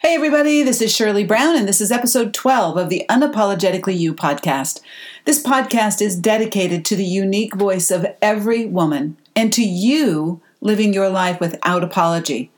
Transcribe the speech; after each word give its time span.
Hey, 0.00 0.14
everybody, 0.14 0.62
this 0.62 0.80
is 0.80 0.94
Shirley 0.94 1.24
Brown, 1.24 1.56
and 1.56 1.66
this 1.66 1.80
is 1.80 1.90
episode 1.90 2.32
12 2.32 2.76
of 2.76 2.88
the 2.88 3.04
Unapologetically 3.10 3.98
You 3.98 4.14
podcast. 4.14 4.80
This 5.24 5.42
podcast 5.42 6.00
is 6.00 6.14
dedicated 6.14 6.84
to 6.84 6.94
the 6.94 7.04
unique 7.04 7.56
voice 7.56 7.90
of 7.90 8.06
every 8.22 8.64
woman 8.64 9.16
and 9.34 9.52
to 9.52 9.64
you 9.64 10.40
living 10.60 10.94
your 10.94 11.08
life 11.08 11.40
without 11.40 11.82
apology. 11.82 12.52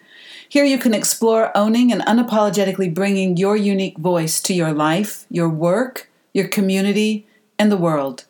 Here 0.50 0.66
you 0.66 0.76
can 0.76 0.92
explore 0.92 1.56
owning 1.56 1.90
and 1.90 2.02
unapologetically 2.02 2.92
bringing 2.92 3.38
your 3.38 3.56
unique 3.56 3.96
voice 3.96 4.42
to 4.42 4.52
your 4.52 4.74
life, 4.74 5.24
your 5.30 5.48
work, 5.48 6.10
your 6.34 6.46
community, 6.46 7.26
and 7.58 7.72
the 7.72 7.78
world. 7.78 8.26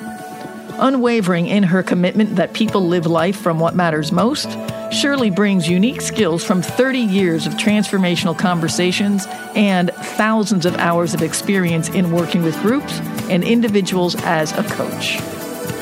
Unwavering 0.77 1.47
in 1.47 1.63
her 1.63 1.83
commitment 1.83 2.35
that 2.35 2.51
people 2.51 2.85
live 2.85 3.05
life 3.05 3.37
from 3.37 3.57
what 3.57 3.73
matters 3.73 4.11
most, 4.11 4.49
Shirley 4.91 5.29
brings 5.29 5.69
unique 5.69 6.01
skills 6.01 6.43
from 6.43 6.61
30 6.61 6.99
years 6.99 7.47
of 7.47 7.53
transformational 7.53 8.37
conversations 8.37 9.25
and 9.55 9.89
thousands 10.17 10.65
of 10.65 10.75
hours 10.75 11.13
of 11.13 11.21
experience 11.21 11.87
in 11.87 12.11
working 12.11 12.43
with 12.43 12.61
groups 12.61 12.99
and 13.29 13.41
individuals 13.41 14.15
as 14.23 14.51
a 14.51 14.63
coach. 14.63 15.36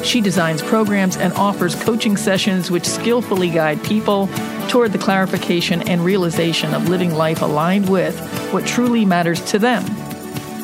She 0.05 0.21
designs 0.21 0.61
programs 0.61 1.17
and 1.17 1.33
offers 1.33 1.73
coaching 1.73 2.15
sessions 2.15 2.69
which 2.69 2.85
skillfully 2.85 3.49
guide 3.49 3.83
people 3.83 4.27
toward 4.69 4.91
the 4.91 4.99
clarification 4.99 5.81
and 5.89 6.05
realization 6.05 6.75
of 6.75 6.89
living 6.89 7.15
life 7.15 7.41
aligned 7.41 7.89
with 7.89 8.15
what 8.53 8.67
truly 8.67 9.03
matters 9.03 9.41
to 9.45 9.57
them. 9.57 9.83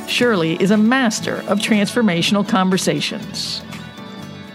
Shirley 0.07 0.61
is 0.61 0.69
a 0.69 0.77
master 0.77 1.37
of 1.47 1.57
transformational 1.57 2.47
conversations. 2.47 3.63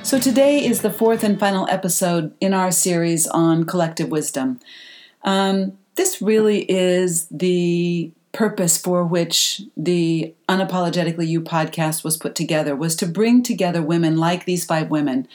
So, 0.04 0.20
today 0.20 0.64
is 0.64 0.82
the 0.82 0.92
fourth 0.92 1.24
and 1.24 1.38
final 1.40 1.66
episode 1.68 2.32
in 2.40 2.54
our 2.54 2.70
series 2.70 3.26
on 3.26 3.64
collective 3.64 4.08
wisdom. 4.08 4.60
Um, 5.24 5.76
this 5.96 6.22
really 6.22 6.60
is 6.70 7.26
the 7.26 8.12
purpose 8.36 8.76
for 8.76 9.04
which 9.04 9.62
the 9.76 10.34
unapologetically 10.48 11.26
you 11.26 11.40
podcast 11.40 12.04
was 12.04 12.16
put 12.16 12.34
together 12.34 12.76
was 12.76 12.94
to 12.96 13.06
bring 13.06 13.42
together 13.42 13.82
women 13.82 14.16
like 14.16 14.44
these 14.44 14.64
five 14.64 14.90
women 14.90 15.26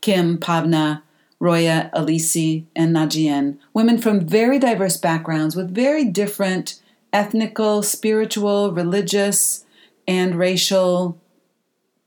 kim 0.00 0.38
pavna 0.38 1.02
roya 1.40 1.90
alisi 1.94 2.64
and 2.76 2.94
nagiene 2.94 3.56
women 3.72 3.96
from 3.98 4.20
very 4.20 4.58
diverse 4.58 4.96
backgrounds 4.96 5.56
with 5.56 5.74
very 5.74 6.04
different 6.04 6.80
ethnical 7.12 7.82
spiritual 7.82 8.72
religious 8.72 9.64
and 10.06 10.34
racial 10.34 11.18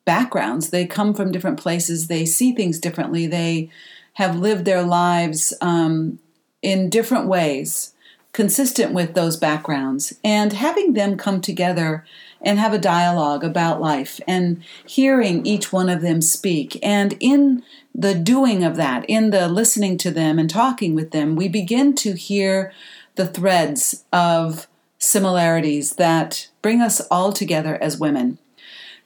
backgrounds. 0.05 0.69
They 0.69 0.85
come 0.85 1.13
from 1.13 1.31
different 1.31 1.59
places. 1.59 2.07
They 2.07 2.25
see 2.25 2.53
things 2.53 2.79
differently. 2.79 3.27
They 3.27 3.69
have 4.13 4.37
lived 4.37 4.65
their 4.65 4.83
lives 4.83 5.53
um, 5.61 6.19
in 6.61 6.89
different 6.89 7.27
ways 7.27 7.93
consistent 8.35 8.91
with 8.91 9.13
those 9.13 9.37
backgrounds 9.37 10.13
and 10.21 10.51
having 10.51 10.91
them 10.91 11.15
come 11.15 11.39
together 11.39 12.03
and 12.41 12.59
have 12.59 12.73
a 12.73 12.77
dialogue 12.77 13.45
about 13.45 13.79
life 13.79 14.19
and 14.27 14.61
hearing 14.85 15.45
each 15.45 15.71
one 15.71 15.87
of 15.87 16.01
them 16.01 16.21
speak. 16.21 16.77
And 16.83 17.15
in 17.21 17.63
the 17.93 18.13
doing 18.13 18.61
of 18.61 18.75
that, 18.75 19.05
in 19.07 19.29
the 19.29 19.47
listening 19.47 19.97
to 19.99 20.11
them 20.11 20.37
and 20.37 20.49
talking 20.49 20.95
with 20.95 21.11
them, 21.11 21.37
we 21.37 21.47
begin 21.47 21.95
to 21.95 22.11
hear 22.11 22.73
the 23.15 23.25
threads 23.25 24.03
of 24.11 24.67
similarities 24.99 25.93
that 25.93 26.49
bring 26.61 26.81
us 26.81 26.99
all 27.09 27.31
together 27.31 27.81
as 27.81 27.97
women. 28.01 28.37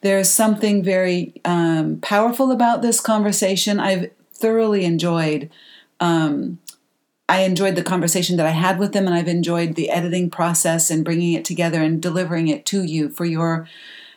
There's 0.01 0.27
something 0.27 0.81
very 0.81 1.39
um, 1.45 1.99
powerful 2.01 2.51
about 2.51 2.81
this 2.81 2.99
conversation. 2.99 3.79
I've 3.79 4.09
thoroughly 4.33 4.85
enjoyed 4.85 5.51
um, 5.99 6.57
I 7.29 7.41
enjoyed 7.41 7.75
the 7.75 7.83
conversation 7.83 8.37
that 8.37 8.47
I 8.47 8.51
had 8.51 8.79
with 8.79 8.91
them, 8.91 9.05
and 9.05 9.13
I've 9.15 9.27
enjoyed 9.27 9.75
the 9.75 9.91
editing 9.91 10.31
process 10.31 10.89
and 10.89 11.05
bringing 11.05 11.33
it 11.33 11.45
together 11.45 11.79
and 11.79 12.01
delivering 12.01 12.47
it 12.47 12.65
to 12.67 12.83
you 12.83 13.09
for 13.09 13.23
your 13.23 13.67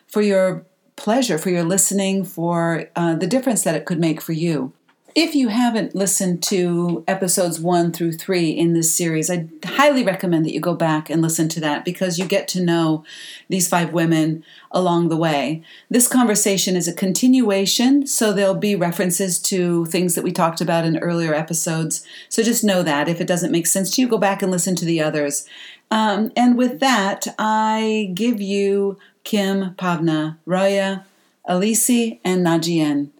for 0.08 0.22
your 0.22 0.64
pleasure, 0.96 1.36
for 1.36 1.50
your 1.50 1.62
listening, 1.62 2.24
for 2.24 2.88
uh, 2.96 3.14
the 3.14 3.26
difference 3.26 3.64
that 3.64 3.74
it 3.74 3.84
could 3.84 4.00
make 4.00 4.20
for 4.22 4.32
you. 4.32 4.72
If 5.14 5.34
you 5.34 5.48
haven't 5.48 5.94
listened 5.94 6.42
to 6.44 7.04
episodes 7.06 7.60
one 7.60 7.92
through 7.92 8.12
three 8.12 8.48
in 8.48 8.72
this 8.72 8.94
series, 8.94 9.30
I 9.30 9.46
highly 9.62 10.02
recommend 10.02 10.46
that 10.46 10.54
you 10.54 10.60
go 10.60 10.74
back 10.74 11.10
and 11.10 11.20
listen 11.20 11.50
to 11.50 11.60
that 11.60 11.84
because 11.84 12.18
you 12.18 12.24
get 12.24 12.48
to 12.48 12.62
know 12.62 13.04
these 13.50 13.68
five 13.68 13.92
women 13.92 14.42
along 14.70 15.10
the 15.10 15.16
way. 15.16 15.62
This 15.90 16.08
conversation 16.08 16.76
is 16.76 16.88
a 16.88 16.94
continuation, 16.94 18.06
so 18.06 18.32
there'll 18.32 18.54
be 18.54 18.74
references 18.74 19.38
to 19.40 19.84
things 19.86 20.14
that 20.14 20.24
we 20.24 20.32
talked 20.32 20.62
about 20.62 20.86
in 20.86 20.96
earlier 20.96 21.34
episodes. 21.34 22.06
So 22.30 22.42
just 22.42 22.64
know 22.64 22.82
that. 22.82 23.06
If 23.06 23.20
it 23.20 23.26
doesn't 23.26 23.52
make 23.52 23.66
sense 23.66 23.94
to 23.94 24.00
you, 24.00 24.08
go 24.08 24.18
back 24.18 24.40
and 24.40 24.50
listen 24.50 24.74
to 24.76 24.86
the 24.86 25.02
others. 25.02 25.46
Um, 25.90 26.32
and 26.34 26.56
with 26.56 26.80
that, 26.80 27.26
I 27.38 28.12
give 28.14 28.40
you 28.40 28.98
Kim 29.24 29.74
Pavna, 29.74 30.38
Roya, 30.46 31.04
Alisi, 31.46 32.18
and 32.24 32.46
Nagiene. 32.46 33.10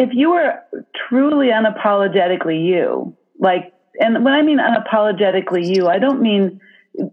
If 0.00 0.08
you 0.14 0.30
were 0.30 0.54
truly 1.08 1.48
unapologetically 1.48 2.64
you, 2.64 3.14
like, 3.38 3.74
and 4.00 4.24
when 4.24 4.32
I 4.32 4.40
mean 4.40 4.58
unapologetically 4.58 5.76
you, 5.76 5.88
I 5.88 5.98
don't 5.98 6.22
mean, 6.22 6.58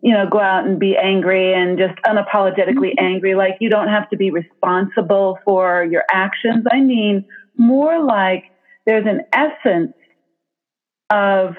you 0.01 0.13
know, 0.13 0.25
go 0.29 0.39
out 0.39 0.65
and 0.65 0.79
be 0.79 0.95
angry 0.95 1.53
and 1.53 1.77
just 1.77 1.95
unapologetically 2.05 2.91
mm-hmm. 2.91 3.05
angry, 3.05 3.35
like 3.35 3.57
you 3.59 3.69
don't 3.69 3.89
have 3.89 4.09
to 4.11 4.15
be 4.15 4.31
responsible 4.31 5.37
for 5.43 5.83
your 5.83 6.05
actions. 6.13 6.65
I 6.71 6.79
mean, 6.79 7.25
more 7.57 8.01
like 8.01 8.45
there's 8.85 9.05
an 9.05 9.23
essence 9.33 9.93
of 11.09 11.55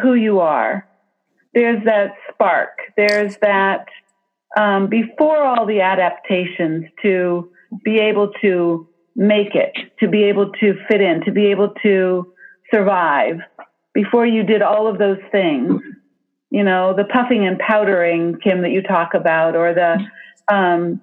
who 0.00 0.14
you 0.14 0.40
are. 0.40 0.88
There's 1.52 1.84
that 1.84 2.14
spark. 2.32 2.70
There's 2.96 3.36
that, 3.42 3.84
um, 4.56 4.86
before 4.86 5.44
all 5.44 5.66
the 5.66 5.82
adaptations 5.82 6.86
to 7.02 7.50
be 7.84 7.98
able 7.98 8.32
to 8.40 8.88
make 9.16 9.54
it, 9.54 9.72
to 10.00 10.08
be 10.08 10.24
able 10.24 10.52
to 10.52 10.74
fit 10.88 11.00
in, 11.00 11.24
to 11.24 11.32
be 11.32 11.46
able 11.46 11.74
to 11.82 12.32
survive 12.72 13.40
before 13.92 14.26
you 14.26 14.42
did 14.42 14.62
all 14.62 14.86
of 14.86 14.98
those 14.98 15.18
things. 15.32 15.80
You 16.50 16.64
know, 16.64 16.94
the 16.96 17.04
puffing 17.04 17.46
and 17.46 17.58
powdering, 17.58 18.38
Kim, 18.42 18.62
that 18.62 18.70
you 18.70 18.82
talk 18.82 19.14
about, 19.14 19.54
or 19.54 19.72
the, 19.74 19.98
um, 20.52 21.00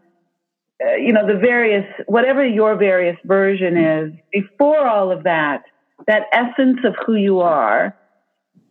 uh, 0.83 0.95
you 0.95 1.13
know, 1.13 1.25
the 1.25 1.39
various, 1.39 1.85
whatever 2.05 2.45
your 2.45 2.75
various 2.75 3.17
version 3.23 3.77
is, 3.77 4.13
before 4.31 4.85
all 4.87 5.11
of 5.11 5.23
that, 5.23 5.63
that 6.05 6.23
essence 6.31 6.79
of 6.83 6.95
who 7.05 7.15
you 7.15 7.39
are, 7.39 7.95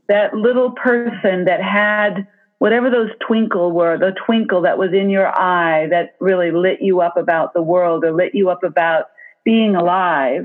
that 0.09 0.35
little 0.35 0.71
person 0.73 1.47
that 1.47 1.63
had 1.63 2.29
whatever 2.59 2.91
those 2.91 3.11
twinkle 3.27 3.73
were, 3.73 3.99
the 3.99 4.15
twinkle 4.25 4.63
that 4.63 4.79
was 4.79 4.93
in 4.93 5.11
your 5.11 5.29
eye 5.39 5.89
that 5.89 6.17
really 6.21 6.51
lit 6.51 6.81
you 6.81 7.01
up 7.01 7.17
about 7.17 7.53
the 7.55 7.63
world 7.63 8.05
or 8.05 8.13
lit 8.13 8.35
you 8.35 8.49
up 8.49 8.63
about 8.63 9.07
being 9.47 9.77
alive, 9.77 10.43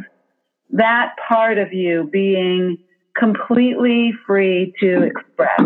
that 0.69 1.15
part 1.27 1.57
of 1.57 1.74
you 1.74 2.07
being 2.13 2.77
completely 3.18 4.13
free 4.25 4.74
to 4.80 5.03
express. 5.03 5.59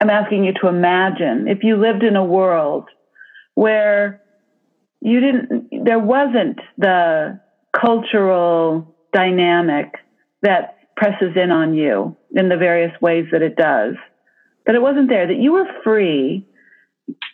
I'm 0.00 0.10
asking 0.10 0.44
you 0.44 0.54
to 0.62 0.68
imagine 0.68 1.46
if 1.46 1.62
you 1.62 1.76
lived 1.76 2.02
in 2.02 2.16
a 2.16 2.24
world 2.24 2.88
where 3.54 4.22
you 5.02 5.20
didn't, 5.20 5.84
there 5.84 5.98
wasn't 5.98 6.58
the 6.78 7.38
cultural 7.78 8.96
dynamic 9.12 9.94
that 10.42 10.78
presses 10.96 11.36
in 11.36 11.50
on 11.52 11.74
you 11.74 12.16
in 12.34 12.48
the 12.48 12.56
various 12.56 12.92
ways 13.02 13.26
that 13.32 13.42
it 13.42 13.56
does, 13.56 13.94
that 14.64 14.74
it 14.74 14.82
wasn't 14.82 15.10
there, 15.10 15.26
that 15.26 15.38
you 15.38 15.52
were 15.52 15.66
free 15.84 16.46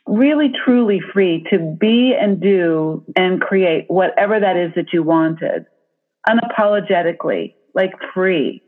really 0.06 0.50
truly 0.64 1.00
free 1.12 1.44
to 1.50 1.58
be 1.80 2.14
and 2.18 2.40
do 2.40 3.04
and 3.16 3.40
create 3.40 3.84
whatever 3.88 4.38
that 4.40 4.56
is 4.56 4.72
that 4.74 4.92
you 4.92 5.02
wanted 5.02 5.66
unapologetically, 6.28 7.54
like 7.74 7.92
free, 8.12 8.62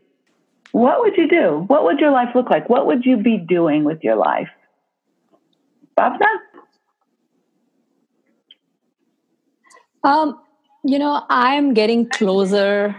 what 0.71 0.99
would 0.99 1.17
you 1.17 1.27
do? 1.27 1.63
What 1.67 1.83
would 1.83 1.99
your 1.99 2.11
life 2.11 2.29
look 2.35 2.49
like? 2.49 2.69
What 2.69 2.85
would 2.85 3.05
you 3.05 3.17
be 3.17 3.37
doing 3.37 3.83
with 3.83 4.03
your 4.03 4.15
life? 4.15 4.49
Pavna, 5.97 6.27
Um, 10.03 10.39
you 10.83 10.97
know, 10.97 11.23
I'm 11.29 11.73
getting 11.73 12.07
closer 12.07 12.95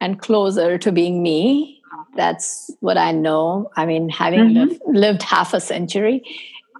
and 0.00 0.20
closer 0.20 0.78
to 0.78 0.92
being 0.92 1.22
me. 1.22 1.80
That's 2.14 2.70
what 2.80 2.98
I 2.98 3.12
know. 3.12 3.70
I 3.76 3.86
mean, 3.86 4.08
having 4.08 4.40
mm-hmm. 4.40 4.68
lived, 4.68 4.82
lived 4.86 5.22
half 5.22 5.54
a 5.54 5.60
century, 5.60 6.22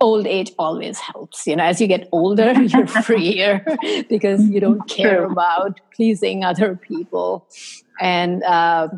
old 0.03 0.27
age 0.27 0.53
always 0.59 0.99
helps. 0.99 1.47
You 1.47 1.57
know, 1.57 1.65
as 1.65 1.81
you 1.81 1.87
get 1.87 2.09
older, 2.13 2.53
you're 2.63 2.87
freer 2.87 3.65
because 4.09 4.45
you 4.49 4.61
don't 4.61 4.87
care 4.89 5.25
about 5.25 5.81
pleasing 5.95 6.45
other 6.45 6.77
people. 6.77 7.47
And 8.01 8.43
uh, 8.43 8.89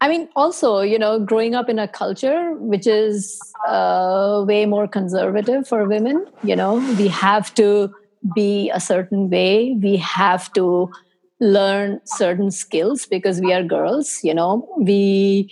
I 0.00 0.08
mean, 0.08 0.28
also, 0.36 0.80
you 0.80 0.98
know, 0.98 1.18
growing 1.18 1.54
up 1.54 1.68
in 1.68 1.78
a 1.78 1.88
culture 1.88 2.54
which 2.54 2.86
is 2.86 3.38
uh, 3.66 4.44
way 4.46 4.64
more 4.64 4.86
conservative 4.88 5.66
for 5.66 5.86
women, 5.86 6.24
you 6.42 6.54
know, 6.54 6.76
we 6.96 7.08
have 7.08 7.52
to 7.54 7.92
be 8.34 8.70
a 8.70 8.80
certain 8.80 9.28
way. 9.28 9.76
We 9.80 9.96
have 9.96 10.52
to 10.54 10.90
learn 11.40 12.00
certain 12.04 12.50
skills 12.50 13.06
because 13.06 13.40
we 13.40 13.52
are 13.52 13.62
girls, 13.62 14.20
you 14.22 14.34
know. 14.34 14.68
We 14.78 15.50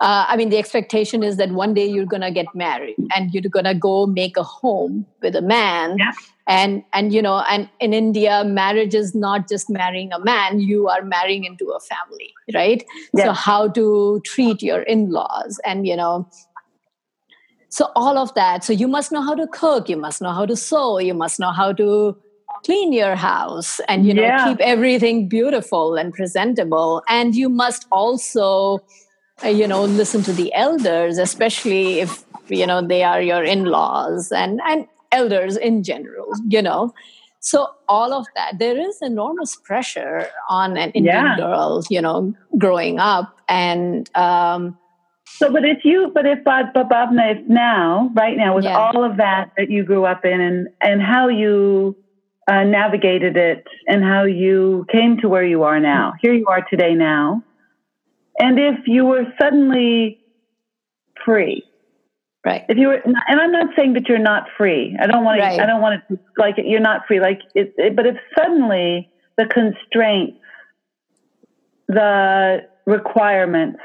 uh, 0.00 0.26
I 0.28 0.36
mean, 0.36 0.50
the 0.50 0.58
expectation 0.58 1.24
is 1.24 1.38
that 1.38 1.50
one 1.50 1.74
day 1.74 1.84
you're 1.84 2.06
going 2.06 2.22
to 2.22 2.30
get 2.30 2.46
married 2.54 2.94
and 3.16 3.34
you're 3.34 3.42
going 3.42 3.64
to 3.64 3.74
go 3.74 4.06
make 4.06 4.36
a 4.36 4.44
home 4.44 5.04
with 5.22 5.34
a 5.34 5.42
man. 5.42 5.96
Yeah. 5.98 6.12
And, 6.46 6.84
and, 6.92 7.12
you 7.12 7.20
know, 7.20 7.42
and 7.50 7.68
in 7.80 7.92
India, 7.92 8.44
marriage 8.44 8.94
is 8.94 9.14
not 9.14 9.48
just 9.48 9.68
marrying 9.68 10.12
a 10.12 10.20
man, 10.20 10.60
you 10.60 10.88
are 10.88 11.02
marrying 11.02 11.44
into 11.44 11.66
a 11.66 11.80
family, 11.80 12.32
right? 12.54 12.84
Yeah. 13.12 13.24
So, 13.24 13.32
how 13.32 13.68
to 13.68 14.22
treat 14.24 14.62
your 14.62 14.82
in 14.82 15.10
laws 15.10 15.60
and, 15.64 15.86
you 15.86 15.96
know, 15.96 16.28
so 17.68 17.90
all 17.96 18.16
of 18.16 18.32
that. 18.34 18.64
So, 18.64 18.72
you 18.72 18.88
must 18.88 19.12
know 19.12 19.20
how 19.20 19.34
to 19.34 19.46
cook, 19.48 19.90
you 19.90 19.96
must 19.96 20.22
know 20.22 20.32
how 20.32 20.46
to 20.46 20.56
sew, 20.56 20.98
you 20.98 21.12
must 21.12 21.38
know 21.38 21.50
how 21.50 21.72
to 21.72 22.16
clean 22.64 22.92
your 22.92 23.14
house 23.14 23.80
and, 23.88 24.06
you 24.06 24.14
know, 24.14 24.22
yeah. 24.22 24.48
keep 24.48 24.60
everything 24.60 25.28
beautiful 25.28 25.96
and 25.96 26.14
presentable. 26.14 27.02
And 27.08 27.34
you 27.34 27.48
must 27.48 27.86
also, 27.92 28.78
you 29.44 29.66
know 29.66 29.84
listen 29.84 30.22
to 30.22 30.32
the 30.32 30.52
elders 30.54 31.18
especially 31.18 32.00
if 32.00 32.24
you 32.48 32.66
know 32.66 32.86
they 32.86 33.02
are 33.02 33.20
your 33.20 33.44
in-laws 33.44 34.32
and 34.32 34.60
and 34.66 34.86
elders 35.12 35.56
in 35.56 35.82
general 35.82 36.32
you 36.48 36.60
know 36.60 36.92
so 37.40 37.68
all 37.88 38.12
of 38.12 38.26
that 38.34 38.58
there 38.58 38.78
is 38.78 38.98
enormous 39.00 39.56
pressure 39.56 40.28
on 40.48 40.76
an 40.76 40.90
indian 40.90 41.24
yeah. 41.24 41.36
girl 41.36 41.84
you 41.88 42.00
know 42.00 42.34
growing 42.58 42.98
up 42.98 43.38
and 43.48 44.10
um 44.16 44.76
so 45.24 45.52
but 45.52 45.64
if 45.64 45.84
you 45.84 46.10
but 46.14 46.26
if 46.26 46.42
but 46.44 46.72
Bhavna, 46.74 47.36
if 47.36 47.48
now 47.48 48.10
right 48.14 48.36
now 48.36 48.56
with 48.56 48.64
yeah. 48.64 48.76
all 48.76 49.04
of 49.04 49.18
that 49.18 49.52
that 49.56 49.70
you 49.70 49.84
grew 49.84 50.04
up 50.04 50.24
in 50.24 50.40
and 50.40 50.68
and 50.80 51.02
how 51.02 51.28
you 51.28 51.96
uh, 52.48 52.64
navigated 52.64 53.36
it 53.36 53.66
and 53.86 54.02
how 54.02 54.24
you 54.24 54.86
came 54.90 55.18
to 55.18 55.28
where 55.28 55.44
you 55.44 55.62
are 55.62 55.78
now 55.78 56.14
here 56.20 56.32
you 56.32 56.46
are 56.46 56.62
today 56.70 56.94
now 56.94 57.42
and 58.38 58.58
if 58.58 58.86
you 58.86 59.04
were 59.04 59.24
suddenly 59.40 60.20
free, 61.24 61.64
right? 62.44 62.64
If 62.68 62.78
you 62.78 62.88
were, 62.88 63.02
and 63.04 63.40
I'm 63.40 63.52
not 63.52 63.74
saying 63.76 63.94
that 63.94 64.08
you're 64.08 64.18
not 64.18 64.44
free. 64.56 64.96
I 65.00 65.06
don't 65.06 65.24
want 65.24 65.40
to. 65.40 65.46
Right. 65.46 65.60
I 65.60 65.66
don't 65.66 65.80
want 65.80 66.02
to 66.08 66.18
like 66.36 66.54
you're 66.58 66.80
not 66.80 67.02
free. 67.06 67.20
Like 67.20 67.40
it, 67.54 67.74
it, 67.76 67.96
but 67.96 68.06
if 68.06 68.16
suddenly 68.36 69.10
the 69.36 69.46
constraints, 69.46 70.38
the 71.88 72.68
requirements, 72.86 73.80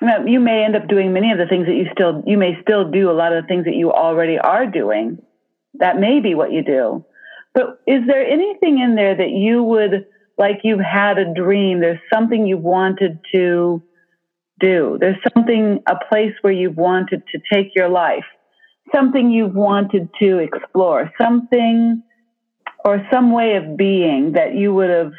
you, 0.00 0.08
you 0.26 0.40
may 0.40 0.64
end 0.64 0.76
up 0.76 0.88
doing 0.88 1.12
many 1.12 1.30
of 1.32 1.38
the 1.38 1.46
things 1.46 1.66
that 1.66 1.74
you 1.74 1.86
still. 1.92 2.22
You 2.26 2.38
may 2.38 2.60
still 2.62 2.90
do 2.90 3.10
a 3.10 3.12
lot 3.12 3.32
of 3.32 3.44
the 3.44 3.48
things 3.48 3.66
that 3.66 3.74
you 3.74 3.92
already 3.92 4.38
are 4.38 4.66
doing. 4.66 5.22
That 5.74 5.98
may 5.98 6.20
be 6.20 6.34
what 6.34 6.52
you 6.52 6.62
do. 6.62 7.04
But 7.52 7.80
is 7.86 8.02
there 8.06 8.26
anything 8.26 8.80
in 8.80 8.96
there 8.96 9.16
that 9.16 9.30
you 9.30 9.62
would 9.62 10.06
like 10.36 10.60
you've 10.64 10.80
had 10.80 11.18
a 11.18 11.32
dream. 11.32 11.80
There's 11.80 12.00
something 12.12 12.46
you've 12.46 12.60
wanted 12.60 13.20
to 13.32 13.82
do. 14.60 14.98
There's 15.00 15.16
something, 15.34 15.80
a 15.88 15.96
place 16.08 16.32
where 16.42 16.52
you've 16.52 16.76
wanted 16.76 17.22
to 17.32 17.40
take 17.52 17.72
your 17.74 17.88
life, 17.88 18.24
something 18.94 19.30
you've 19.30 19.54
wanted 19.54 20.08
to 20.20 20.38
explore, 20.38 21.10
something 21.20 22.02
or 22.84 23.06
some 23.12 23.32
way 23.32 23.56
of 23.56 23.76
being 23.76 24.32
that 24.32 24.54
you 24.54 24.74
would 24.74 24.90
have, 24.90 25.12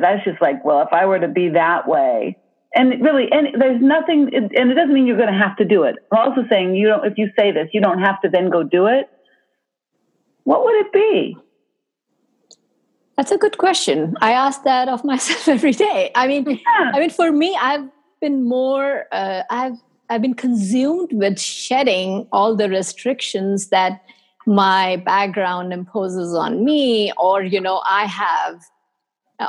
that's 0.00 0.24
just 0.24 0.40
like, 0.40 0.64
well, 0.64 0.82
if 0.82 0.92
I 0.92 1.06
were 1.06 1.18
to 1.18 1.28
be 1.28 1.50
that 1.50 1.88
way. 1.88 2.38
And 2.74 3.02
really, 3.02 3.28
and 3.32 3.60
there's 3.60 3.80
nothing, 3.80 4.30
and 4.34 4.70
it 4.70 4.74
doesn't 4.74 4.92
mean 4.92 5.06
you're 5.06 5.16
going 5.16 5.32
to 5.32 5.38
have 5.38 5.56
to 5.56 5.64
do 5.64 5.84
it. 5.84 5.96
I'm 6.12 6.30
also 6.30 6.42
saying 6.50 6.74
you 6.74 6.88
don't, 6.88 7.06
if 7.06 7.14
you 7.16 7.30
say 7.38 7.50
this, 7.50 7.68
you 7.72 7.80
don't 7.80 8.00
have 8.00 8.20
to 8.20 8.28
then 8.28 8.50
go 8.50 8.62
do 8.62 8.86
it. 8.86 9.06
What 10.44 10.62
would 10.64 10.86
it 10.86 10.92
be? 10.92 11.36
That's 13.16 13.30
a 13.30 13.38
good 13.38 13.58
question. 13.58 14.14
I 14.20 14.32
ask 14.32 14.62
that 14.64 14.88
of 14.88 15.04
myself 15.12 15.48
every 15.48 15.72
day. 15.72 16.10
I 16.14 16.26
mean, 16.26 16.44
yeah. 16.48 16.92
I 16.94 17.00
mean, 17.00 17.10
for 17.10 17.32
me, 17.32 17.56
I've 17.60 17.88
been 18.20 18.44
more. 18.44 19.04
Uh, 19.12 19.42
I've 19.50 19.78
I've 20.08 20.22
been 20.22 20.34
consumed 20.34 21.12
with 21.12 21.40
shedding 21.40 22.28
all 22.30 22.54
the 22.54 22.68
restrictions 22.68 23.68
that 23.70 24.02
my 24.46 24.96
background 24.98 25.72
imposes 25.72 26.32
on 26.32 26.64
me, 26.64 27.12
or 27.18 27.42
you 27.42 27.60
know, 27.60 27.82
I 27.90 28.06
have, 28.06 28.62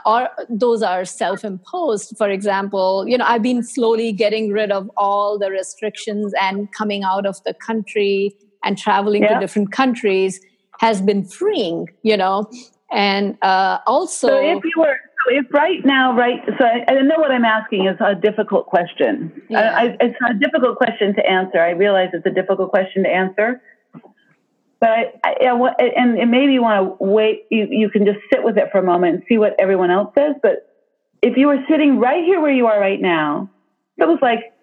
or 0.05 0.29
those 0.49 0.81
are 0.81 1.05
self-imposed. 1.05 2.17
For 2.17 2.29
example, 2.29 3.05
you 3.07 3.17
know, 3.17 3.25
I've 3.25 3.43
been 3.43 3.61
slowly 3.61 4.11
getting 4.11 4.51
rid 4.51 4.71
of 4.71 4.89
all 4.97 5.37
the 5.37 5.51
restrictions 5.51 6.33
and 6.41 6.71
coming 6.73 7.03
out 7.03 7.27
of 7.27 7.43
the 7.43 7.53
country 7.53 8.35
and 8.63 8.77
traveling 8.77 9.21
yeah. 9.21 9.35
to 9.35 9.39
different 9.39 9.71
countries 9.71 10.41
has 10.79 11.01
been 11.01 11.23
freeing. 11.23 11.89
You 12.01 12.17
know, 12.17 12.49
and 12.91 13.37
uh, 13.41 13.79
also 13.85 14.27
so 14.27 14.39
if 14.39 14.63
you 14.63 14.71
were 14.77 14.97
so 15.25 15.35
if 15.35 15.45
right 15.53 15.85
now 15.85 16.15
right 16.15 16.39
so 16.57 16.65
I, 16.65 16.85
I, 16.87 17.01
know 17.01 17.17
what 17.17 17.31
i'm 17.31 17.45
asking 17.45 17.87
is 17.87 17.97
a 17.99 18.15
difficult 18.15 18.67
question. 18.67 19.41
Yeah. 19.49 19.59
I, 19.59 19.83
I, 19.83 19.97
it's 19.99 20.17
a 20.29 20.33
difficult 20.33 20.77
question 20.77 21.13
to 21.15 21.25
answer. 21.25 21.59
I 21.59 21.71
realize 21.71 22.09
it's 22.13 22.25
a 22.25 22.31
difficult 22.31 22.69
question 22.69 23.03
to 23.03 23.09
answer. 23.09 23.61
But 24.79 24.89
I, 25.23 25.35
I, 25.41 25.73
and, 25.79 26.19
and 26.19 26.29
maybe 26.31 26.53
you 26.53 26.61
want 26.61 26.99
to 26.99 27.03
wait 27.03 27.45
you, 27.49 27.67
you 27.69 27.89
can 27.89 28.05
just 28.05 28.19
sit 28.31 28.43
with 28.43 28.57
it 28.57 28.65
for 28.71 28.77
a 28.77 28.83
moment 28.83 29.15
and 29.15 29.23
see 29.27 29.37
what 29.37 29.55
everyone 29.59 29.89
else 29.89 30.13
says. 30.17 30.35
But 30.41 30.67
if 31.21 31.35
you 31.35 31.47
were 31.47 31.63
sitting 31.69 31.99
right 31.99 32.23
here 32.23 32.39
where 32.39 32.51
you 32.51 32.67
are 32.67 32.79
right 32.79 33.01
now 33.01 33.49
it 33.97 34.07
was 34.07 34.19
like 34.21 34.53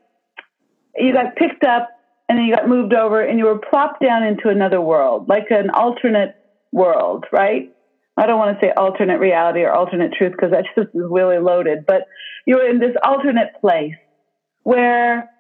you 0.97 1.13
got 1.13 1.37
picked 1.37 1.65
up 1.65 1.89
and 2.29 2.39
then 2.39 2.47
you 2.47 2.55
got 2.55 2.69
moved 2.69 2.95
over 2.95 3.21
and 3.21 3.39
you 3.39 3.45
were 3.45 3.59
plopped 3.59 4.01
down 4.01 4.23
into 4.23 4.49
another 4.49 4.81
world 4.81 5.29
like 5.29 5.51
an 5.51 5.71
alternate 5.71 6.37
world 6.73 7.25
right 7.33 7.74
I 8.17 8.27
don't 8.27 8.39
want 8.39 8.59
to 8.59 8.67
say 8.67 8.73
alternate 8.77 9.19
reality 9.19 9.61
or 9.61 9.73
alternate 9.73 10.13
truth 10.13 10.33
because 10.33 10.51
that 10.53 10.65
just 10.77 10.95
is 10.95 11.03
really 11.11 11.39
loaded, 11.39 11.87
but 11.87 12.03
you're 12.47 12.69
in 12.69 12.79
this 12.79 12.95
alternate 13.03 13.61
place 13.61 13.95
where 14.63 15.31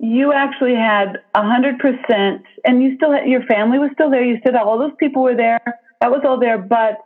you 0.00 0.32
actually 0.32 0.74
had 0.74 1.18
a 1.34 1.42
hundred 1.42 1.78
percent 1.78 2.42
and 2.64 2.82
you 2.82 2.96
still 2.96 3.12
had, 3.12 3.28
your 3.28 3.42
family 3.42 3.78
was 3.78 3.90
still 3.94 4.10
there. 4.10 4.24
You 4.24 4.38
said 4.44 4.54
all 4.54 4.78
those 4.78 4.96
people 4.98 5.22
were 5.22 5.36
there. 5.36 5.60
That 6.00 6.10
was 6.10 6.22
all 6.24 6.38
there, 6.38 6.58
but 6.58 6.98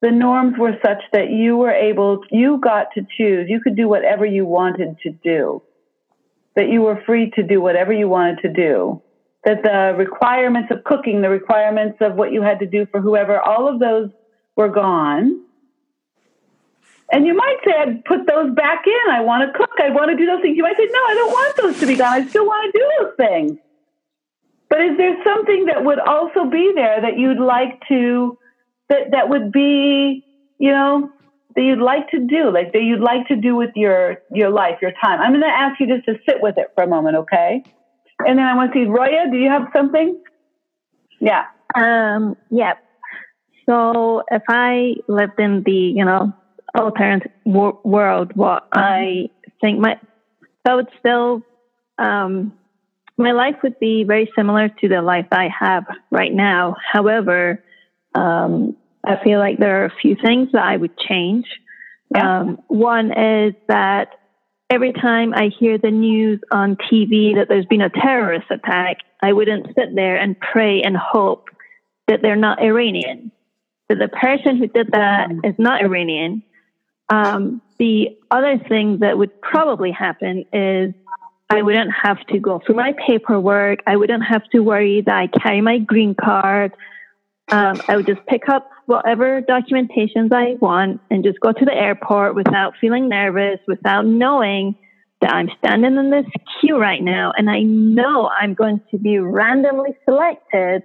the 0.00 0.10
norms 0.10 0.54
were 0.58 0.78
such 0.84 1.02
that 1.12 1.30
you 1.30 1.56
were 1.56 1.72
able, 1.72 2.20
you 2.30 2.58
got 2.58 2.88
to 2.94 3.06
choose. 3.16 3.46
You 3.48 3.60
could 3.60 3.76
do 3.76 3.88
whatever 3.88 4.24
you 4.24 4.44
wanted 4.44 4.98
to 5.02 5.10
do. 5.10 5.62
That 6.54 6.68
you 6.68 6.82
were 6.82 7.02
free 7.06 7.30
to 7.36 7.42
do 7.42 7.60
whatever 7.60 7.92
you 7.92 8.08
wanted 8.08 8.40
to 8.42 8.52
do 8.52 9.02
that 9.44 9.62
the 9.62 9.94
requirements 9.96 10.70
of 10.70 10.84
cooking, 10.84 11.22
the 11.22 11.28
requirements 11.28 11.98
of 12.00 12.14
what 12.14 12.32
you 12.32 12.42
had 12.42 12.58
to 12.58 12.66
do 12.66 12.86
for 12.86 13.00
whoever, 13.00 13.40
all 13.40 13.68
of 13.68 13.78
those 13.78 14.10
were 14.56 14.68
gone. 14.68 15.42
And 17.10 17.26
you 17.26 17.34
might 17.34 17.56
say, 17.64 17.72
I'd 17.78 18.04
put 18.04 18.26
those 18.26 18.54
back 18.54 18.84
in. 18.86 19.10
I 19.10 19.20
want 19.20 19.50
to 19.50 19.58
cook. 19.58 19.70
I 19.78 19.90
want 19.90 20.10
to 20.10 20.16
do 20.16 20.26
those 20.26 20.42
things. 20.42 20.56
You 20.56 20.62
might 20.62 20.76
say, 20.76 20.88
no, 20.90 20.98
I 20.98 21.14
don't 21.14 21.30
want 21.30 21.56
those 21.56 21.80
to 21.80 21.86
be 21.86 21.96
gone. 21.96 22.12
I 22.12 22.26
still 22.26 22.44
want 22.44 22.72
to 22.72 22.78
do 22.78 22.90
those 22.98 23.14
things. 23.16 23.58
But 24.68 24.82
is 24.82 24.96
there 24.98 25.16
something 25.24 25.66
that 25.66 25.84
would 25.84 26.00
also 26.00 26.44
be 26.50 26.72
there 26.74 27.00
that 27.00 27.18
you'd 27.18 27.40
like 27.40 27.80
to, 27.88 28.36
that, 28.90 29.12
that 29.12 29.30
would 29.30 29.50
be, 29.50 30.26
you 30.58 30.70
know, 30.70 31.10
that 31.56 31.62
you'd 31.62 31.80
like 31.80 32.10
to 32.10 32.20
do, 32.20 32.50
like 32.50 32.72
that 32.74 32.82
you'd 32.82 33.00
like 33.00 33.26
to 33.28 33.36
do 33.36 33.56
with 33.56 33.70
your, 33.74 34.18
your 34.30 34.50
life, 34.50 34.78
your 34.82 34.92
time? 35.02 35.20
I'm 35.20 35.30
going 35.30 35.40
to 35.40 35.46
ask 35.46 35.80
you 35.80 35.86
just 35.86 36.04
to 36.04 36.16
sit 36.28 36.42
with 36.42 36.58
it 36.58 36.72
for 36.74 36.84
a 36.84 36.86
moment, 36.86 37.16
okay? 37.16 37.64
And 38.20 38.38
then 38.38 38.44
I 38.44 38.54
want 38.56 38.72
to 38.72 38.78
see 38.78 38.84
Roya. 38.84 39.30
Do 39.30 39.36
you 39.36 39.48
have 39.48 39.68
something? 39.74 40.20
Yeah. 41.20 41.44
Um. 41.74 42.36
Yeah. 42.50 42.74
So 43.68 44.22
if 44.30 44.42
I 44.48 44.94
lived 45.08 45.38
in 45.38 45.62
the 45.64 45.72
you 45.72 46.04
know 46.04 46.32
alternate 46.74 47.30
wor- 47.44 47.78
world, 47.84 48.32
what 48.34 48.68
uh-huh. 48.72 48.80
I 48.80 49.30
think 49.60 49.78
my 49.78 49.98
I 50.66 50.74
would 50.74 50.88
still 50.98 51.42
um 51.98 52.52
my 53.18 53.32
life 53.32 53.56
would 53.62 53.78
be 53.80 54.04
very 54.04 54.30
similar 54.36 54.68
to 54.68 54.88
the 54.88 55.02
life 55.02 55.26
I 55.32 55.48
have 55.58 55.84
right 56.10 56.32
now. 56.32 56.76
However, 56.92 57.62
um, 58.14 58.76
I 59.04 59.22
feel 59.22 59.40
like 59.40 59.58
there 59.58 59.82
are 59.82 59.86
a 59.86 59.94
few 60.00 60.16
things 60.22 60.50
that 60.52 60.62
I 60.62 60.76
would 60.76 60.96
change. 60.96 61.46
Yeah. 62.14 62.40
Um, 62.40 62.62
one 62.68 63.10
is 63.10 63.54
that 63.66 64.14
every 64.70 64.92
time 64.92 65.32
I 65.34 65.50
hear 65.58 65.78
the 65.78 65.90
news 65.90 66.40
on 66.50 66.76
TV 66.76 67.34
that 67.36 67.48
there's 67.48 67.66
been 67.66 67.80
a 67.80 67.90
terrorist 67.90 68.50
attack, 68.50 68.98
I 69.22 69.32
wouldn't 69.32 69.66
sit 69.74 69.94
there 69.94 70.16
and 70.16 70.38
pray 70.38 70.82
and 70.82 70.96
hope 70.96 71.48
that 72.06 72.22
they're 72.22 72.36
not 72.36 72.62
Iranian. 72.62 73.32
that 73.88 73.98
the 73.98 74.08
person 74.08 74.56
who 74.56 74.66
did 74.66 74.92
that 74.92 75.30
is 75.44 75.54
not 75.58 75.82
Iranian. 75.82 76.42
Um, 77.08 77.62
the 77.78 78.18
other 78.30 78.58
thing 78.58 78.98
that 78.98 79.16
would 79.16 79.40
probably 79.40 79.90
happen 79.90 80.44
is 80.52 80.92
I 81.48 81.62
wouldn't 81.62 81.90
have 82.02 82.18
to 82.26 82.38
go 82.38 82.60
through 82.64 82.74
my 82.74 82.92
paperwork. 83.06 83.80
I 83.86 83.96
wouldn't 83.96 84.24
have 84.24 84.44
to 84.50 84.60
worry 84.60 85.00
that 85.00 85.14
I 85.16 85.26
carry 85.28 85.62
my 85.62 85.78
green 85.78 86.14
card. 86.14 86.72
Um, 87.50 87.80
I 87.88 87.96
would 87.96 88.06
just 88.06 88.24
pick 88.26 88.50
up 88.50 88.70
whatever 88.88 89.42
documentations 89.42 90.32
I 90.32 90.54
want 90.60 91.02
and 91.10 91.22
just 91.22 91.38
go 91.40 91.52
to 91.52 91.64
the 91.64 91.74
airport 91.74 92.34
without 92.34 92.72
feeling 92.80 93.06
nervous, 93.10 93.60
without 93.68 94.06
knowing 94.06 94.76
that 95.20 95.30
I'm 95.30 95.50
standing 95.58 95.96
in 95.96 96.10
this 96.10 96.24
queue 96.60 96.78
right 96.78 97.02
now 97.02 97.32
and 97.36 97.50
I 97.50 97.60
know 97.60 98.30
I'm 98.40 98.54
going 98.54 98.80
to 98.90 98.98
be 98.98 99.18
randomly 99.18 99.90
selected 100.06 100.84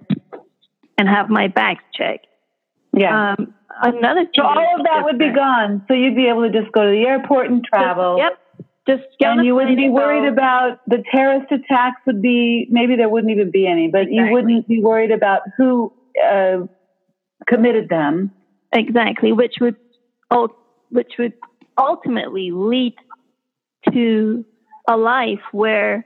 and 0.97 1.07
have 1.07 1.29
my 1.29 1.47
bags 1.47 1.83
checked. 1.93 2.27
Yeah. 2.91 3.35
Um, 3.37 3.53
another 3.81 4.25
so 4.35 4.43
all 4.43 4.75
of 4.77 4.83
that 4.83 5.05
would 5.05 5.17
be 5.17 5.31
gone. 5.31 5.85
So 5.87 5.93
you'd 5.93 6.15
be 6.15 6.27
able 6.27 6.41
to 6.41 6.51
just 6.51 6.73
go 6.73 6.83
to 6.83 6.91
the 6.91 7.05
airport 7.07 7.51
and 7.51 7.63
travel. 7.63 8.17
Yep. 8.17 8.39
Just 8.85 9.03
And 9.21 9.45
you 9.45 9.55
wouldn't 9.55 9.77
be 9.77 9.87
go. 9.87 9.93
worried 9.93 10.27
about 10.27 10.81
the 10.87 11.01
terrorist 11.09 11.49
attacks 11.53 12.01
would 12.05 12.21
be 12.21 12.67
maybe 12.69 12.97
there 12.97 13.07
wouldn't 13.07 13.31
even 13.31 13.49
be 13.49 13.65
any, 13.65 13.87
but 13.87 14.11
you 14.11 14.29
wouldn't 14.29 14.67
be 14.67 14.81
worried 14.83 15.11
about 15.11 15.43
who 15.57 15.93
uh, 16.21 16.67
committed 17.47 17.89
them. 17.89 18.31
Exactly, 18.71 19.31
which 19.31 19.55
would 19.61 19.75
ul- 20.31 20.55
which 20.89 21.13
would 21.19 21.33
ultimately 21.77 22.51
lead 22.51 22.95
to 23.91 24.45
a 24.87 24.97
life 24.97 25.41
where 25.51 26.05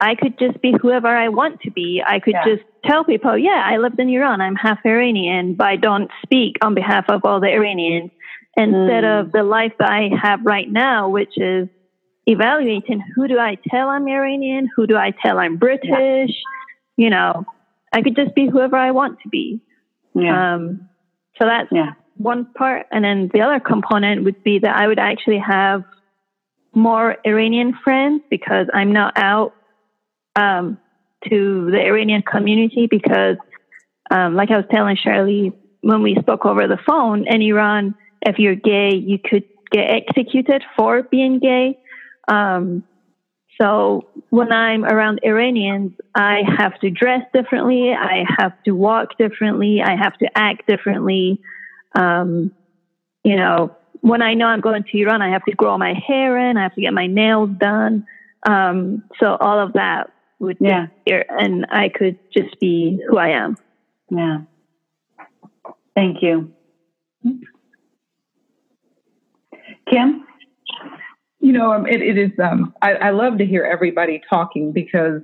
I 0.00 0.14
could 0.16 0.38
just 0.38 0.60
be 0.60 0.74
whoever 0.80 1.08
I 1.08 1.28
want 1.28 1.60
to 1.60 1.70
be. 1.70 2.02
I 2.04 2.18
could 2.18 2.34
Yeah. 2.34 2.44
just 2.44 2.62
tell 2.84 3.04
people, 3.04 3.38
yeah, 3.38 3.62
I 3.64 3.76
lived 3.76 3.98
in 4.00 4.08
Iran. 4.08 4.40
I'm 4.40 4.56
half 4.56 4.84
Iranian, 4.84 5.54
but 5.54 5.66
I 5.68 5.76
don't 5.76 6.10
speak 6.24 6.56
on 6.62 6.74
behalf 6.74 7.08
of 7.08 7.24
all 7.24 7.40
the 7.40 7.52
Iranians. 7.52 8.10
Instead 8.56 9.04
Mm. 9.04 9.20
of 9.20 9.32
the 9.32 9.42
life 9.44 9.72
that 9.78 9.90
I 9.90 10.10
have 10.20 10.44
right 10.44 10.70
now, 10.70 11.08
which 11.08 11.38
is 11.38 11.68
evaluating 12.26 13.00
who 13.14 13.26
do 13.28 13.38
I 13.38 13.56
tell 13.70 13.88
I'm 13.88 14.06
Iranian, 14.08 14.68
who 14.76 14.86
do 14.86 14.96
I 14.96 15.12
tell 15.12 15.38
I'm 15.38 15.56
British, 15.56 16.30
you 16.96 17.08
know, 17.10 17.46
I 17.92 18.02
could 18.02 18.14
just 18.16 18.34
be 18.34 18.46
whoever 18.48 18.76
I 18.76 18.90
want 18.90 19.20
to 19.20 19.28
be. 19.28 19.60
Yeah. 20.14 20.54
Um, 20.54 20.88
so 21.38 21.46
that's 21.46 21.68
Yeah. 21.72 21.92
one 22.16 22.46
part. 22.46 22.86
And 22.92 23.04
then 23.04 23.30
the 23.32 23.40
other 23.42 23.60
component 23.60 24.24
would 24.24 24.42
be 24.42 24.58
that 24.60 24.76
I 24.76 24.86
would 24.86 24.98
actually 24.98 25.38
have 25.38 25.84
more 26.74 27.16
Iranian 27.24 27.74
friends 27.84 28.22
because 28.30 28.66
I'm 28.72 28.92
not 28.92 29.14
out 29.16 29.54
um, 30.36 30.78
to 31.28 31.70
the 31.70 31.80
Iranian 31.80 32.22
community 32.22 32.86
because, 32.90 33.36
um, 34.10 34.34
like 34.34 34.50
I 34.50 34.56
was 34.56 34.66
telling 34.70 34.96
Shirley 34.96 35.52
when 35.82 36.02
we 36.02 36.16
spoke 36.20 36.46
over 36.46 36.66
the 36.66 36.78
phone, 36.86 37.26
in 37.26 37.42
Iran, 37.42 37.94
if 38.22 38.38
you're 38.38 38.54
gay, 38.54 38.94
you 38.94 39.18
could 39.18 39.44
get 39.70 39.90
executed 39.90 40.62
for 40.76 41.02
being 41.02 41.38
gay. 41.38 41.78
Um, 42.28 42.84
so 43.60 44.08
when 44.30 44.52
I'm 44.52 44.84
around 44.84 45.20
Iranians, 45.24 45.92
I 46.14 46.42
have 46.58 46.78
to 46.80 46.90
dress 46.90 47.22
differently. 47.34 47.92
I 47.92 48.24
have 48.38 48.52
to 48.64 48.72
walk 48.72 49.18
differently. 49.18 49.82
I 49.82 49.96
have 49.96 50.16
to 50.18 50.28
act 50.36 50.66
differently. 50.66 51.40
Um, 51.94 52.52
you 53.24 53.36
know, 53.36 53.76
when 54.00 54.22
I 54.22 54.34
know 54.34 54.46
I'm 54.46 54.60
going 54.60 54.82
to 54.84 54.98
Iran, 54.98 55.22
I 55.22 55.30
have 55.30 55.44
to 55.44 55.52
grow 55.54 55.76
my 55.78 55.94
hair 55.94 56.36
in. 56.50 56.56
I 56.56 56.62
have 56.64 56.74
to 56.74 56.80
get 56.80 56.92
my 56.92 57.06
nails 57.06 57.50
done. 57.58 58.06
Um, 58.44 59.04
so 59.20 59.36
all 59.36 59.60
of 59.60 59.74
that 59.74 60.10
would 60.40 60.56
Yeah. 60.60 60.86
disappear, 60.86 61.24
and 61.28 61.66
I 61.70 61.88
could 61.88 62.18
just 62.32 62.58
be 62.58 63.00
who 63.08 63.16
I 63.16 63.28
am. 63.28 63.56
Yeah. 64.10 64.40
Thank 65.94 66.22
you. 66.22 66.52
Kim? 69.88 70.21
You 71.52 71.58
know, 71.58 71.70
um, 71.74 71.86
it, 71.86 72.00
it 72.00 72.16
is. 72.16 72.30
Um, 72.42 72.72
I, 72.80 72.92
I 72.94 73.10
love 73.10 73.36
to 73.36 73.44
hear 73.44 73.62
everybody 73.62 74.22
talking 74.30 74.72
because 74.72 75.20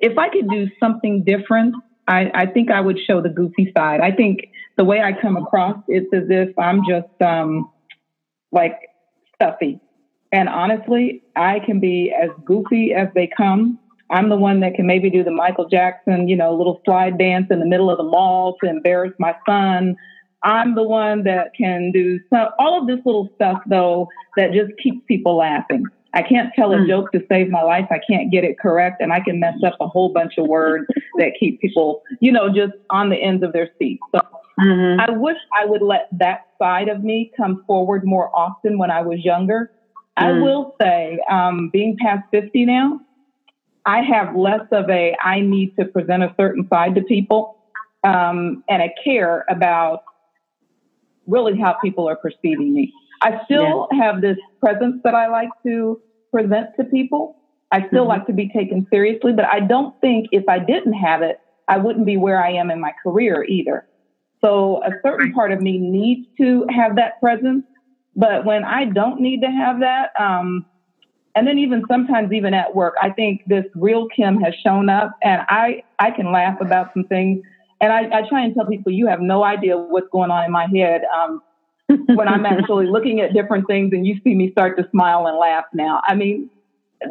if 0.00 0.16
I 0.16 0.30
could 0.30 0.48
do 0.48 0.68
something 0.80 1.22
different, 1.22 1.74
I, 2.08 2.30
I 2.32 2.46
think 2.46 2.70
I 2.70 2.80
would 2.80 2.98
show 3.06 3.20
the 3.20 3.28
goofy 3.28 3.74
side. 3.76 4.00
I 4.00 4.10
think 4.10 4.46
the 4.78 4.84
way 4.84 5.02
I 5.02 5.12
come 5.12 5.36
across, 5.36 5.76
it's 5.86 6.06
as 6.14 6.30
if 6.30 6.58
I'm 6.58 6.80
just 6.88 7.20
um, 7.20 7.70
like 8.52 8.72
stuffy. 9.34 9.78
And 10.32 10.48
honestly, 10.48 11.22
I 11.36 11.58
can 11.66 11.78
be 11.78 12.10
as 12.10 12.30
goofy 12.46 12.94
as 12.94 13.08
they 13.14 13.28
come. 13.36 13.78
I'm 14.08 14.30
the 14.30 14.36
one 14.36 14.60
that 14.60 14.76
can 14.76 14.86
maybe 14.86 15.10
do 15.10 15.22
the 15.22 15.30
Michael 15.30 15.68
Jackson, 15.68 16.26
you 16.26 16.36
know, 16.36 16.54
little 16.54 16.80
slide 16.86 17.18
dance 17.18 17.48
in 17.50 17.60
the 17.60 17.66
middle 17.66 17.90
of 17.90 17.98
the 17.98 18.04
mall 18.04 18.56
to 18.64 18.70
embarrass 18.70 19.12
my 19.18 19.34
son. 19.46 19.94
I'm 20.46 20.76
the 20.76 20.84
one 20.84 21.24
that 21.24 21.50
can 21.58 21.90
do 21.92 22.20
some, 22.32 22.48
all 22.58 22.80
of 22.80 22.86
this 22.86 23.00
little 23.04 23.28
stuff, 23.34 23.60
though, 23.68 24.08
that 24.36 24.52
just 24.52 24.72
keeps 24.82 25.04
people 25.08 25.36
laughing. 25.36 25.90
I 26.14 26.22
can't 26.22 26.52
tell 26.54 26.72
a 26.72 26.78
Mm. 26.78 26.86
joke 26.86 27.12
to 27.12 27.22
save 27.28 27.50
my 27.50 27.62
life. 27.62 27.86
I 27.90 27.98
can't 28.08 28.30
get 28.30 28.44
it 28.44 28.58
correct, 28.58 29.02
and 29.02 29.12
I 29.12 29.20
can 29.20 29.40
mess 29.40 29.56
up 29.64 29.74
a 29.80 29.88
whole 29.88 30.10
bunch 30.12 30.38
of 30.38 30.46
words 30.46 30.86
that 31.18 31.34
keep 31.38 31.60
people, 31.60 32.00
you 32.20 32.32
know, 32.32 32.48
just 32.48 32.72
on 32.90 33.10
the 33.10 33.16
ends 33.16 33.42
of 33.42 33.52
their 33.52 33.68
seats. 33.78 34.02
So 34.14 34.20
Mm-hmm. 34.58 35.00
I 35.00 35.10
wish 35.10 35.36
I 35.54 35.66
would 35.66 35.82
let 35.82 36.08
that 36.12 36.40
side 36.58 36.88
of 36.88 37.04
me 37.04 37.30
come 37.36 37.62
forward 37.66 38.04
more 38.06 38.30
often 38.34 38.78
when 38.78 38.90
I 38.90 39.02
was 39.02 39.22
younger. 39.22 39.70
I 40.16 40.32
Mm. 40.32 40.40
will 40.42 40.74
say, 40.80 41.18
um, 41.28 41.68
being 41.72 41.96
past 42.00 42.22
50 42.30 42.64
now, 42.64 43.00
I 43.84 44.00
have 44.02 44.34
less 44.34 44.66
of 44.72 44.88
a 44.88 45.14
I 45.22 45.40
need 45.40 45.74
to 45.78 45.84
present 45.84 46.22
a 46.22 46.34
certain 46.40 46.66
side 46.68 46.94
to 46.94 47.02
people 47.02 47.56
um, 48.04 48.62
and 48.68 48.82
I 48.82 48.92
care 49.04 49.44
about 49.50 50.00
really 51.26 51.58
how 51.58 51.74
people 51.82 52.08
are 52.08 52.16
perceiving 52.16 52.72
me. 52.74 52.92
I 53.22 53.40
still 53.44 53.88
have 53.92 54.20
this 54.20 54.36
presence 54.60 55.00
that 55.04 55.14
I 55.14 55.28
like 55.28 55.48
to 55.66 55.98
present 56.32 56.68
to 56.78 56.84
people. 56.84 57.36
I 57.72 57.86
still 57.88 58.04
Mhm. 58.04 58.08
like 58.08 58.26
to 58.26 58.32
be 58.32 58.48
taken 58.48 58.86
seriously, 58.92 59.32
but 59.32 59.46
I 59.46 59.60
don't 59.60 59.94
think 60.00 60.26
if 60.32 60.48
I 60.48 60.58
didn't 60.58 60.92
have 60.94 61.22
it, 61.22 61.36
I 61.68 61.78
wouldn't 61.78 62.06
be 62.06 62.16
where 62.16 62.42
I 62.42 62.50
am 62.52 62.70
in 62.70 62.80
my 62.80 62.92
career 63.02 63.44
either. 63.48 63.84
So 64.44 64.82
a 64.84 64.90
certain 65.02 65.32
part 65.32 65.50
of 65.50 65.60
me 65.60 65.78
needs 65.78 66.28
to 66.40 66.66
have 66.70 66.96
that 66.96 67.14
presence, 67.20 67.64
but 68.14 68.44
when 68.44 68.64
I 68.64 68.84
don't 68.84 69.20
need 69.20 69.40
to 69.40 69.50
have 69.50 69.80
that, 69.80 70.10
um, 70.18 70.64
and 71.34 71.46
then 71.46 71.58
even 71.58 71.82
sometimes 71.88 72.32
even 72.32 72.54
at 72.54 72.74
work, 72.74 72.94
I 73.02 73.10
think 73.10 73.42
this 73.46 73.64
real 73.74 74.06
Kim 74.08 74.40
has 74.40 74.54
shown 74.64 74.88
up, 74.88 75.10
and 75.22 75.42
I 75.48 75.82
I 75.98 76.10
can 76.10 76.32
laugh 76.32 76.60
about 76.60 76.92
some 76.94 77.04
things, 77.04 77.42
and 77.80 77.92
I, 77.92 78.18
I 78.18 78.28
try 78.28 78.44
and 78.44 78.54
tell 78.54 78.66
people 78.66 78.92
you 78.92 79.06
have 79.06 79.20
no 79.20 79.44
idea 79.44 79.76
what's 79.76 80.08
going 80.10 80.30
on 80.30 80.44
in 80.44 80.52
my 80.52 80.66
head 80.74 81.02
um, 81.14 81.42
when 82.16 82.28
I'm 82.28 82.46
actually 82.46 82.86
looking 82.86 83.20
at 83.20 83.32
different 83.32 83.66
things, 83.66 83.92
and 83.92 84.06
you 84.06 84.16
see 84.24 84.34
me 84.34 84.50
start 84.52 84.76
to 84.78 84.88
smile 84.90 85.26
and 85.26 85.38
laugh 85.38 85.64
now. 85.72 86.00
I 86.04 86.14
mean, 86.14 86.50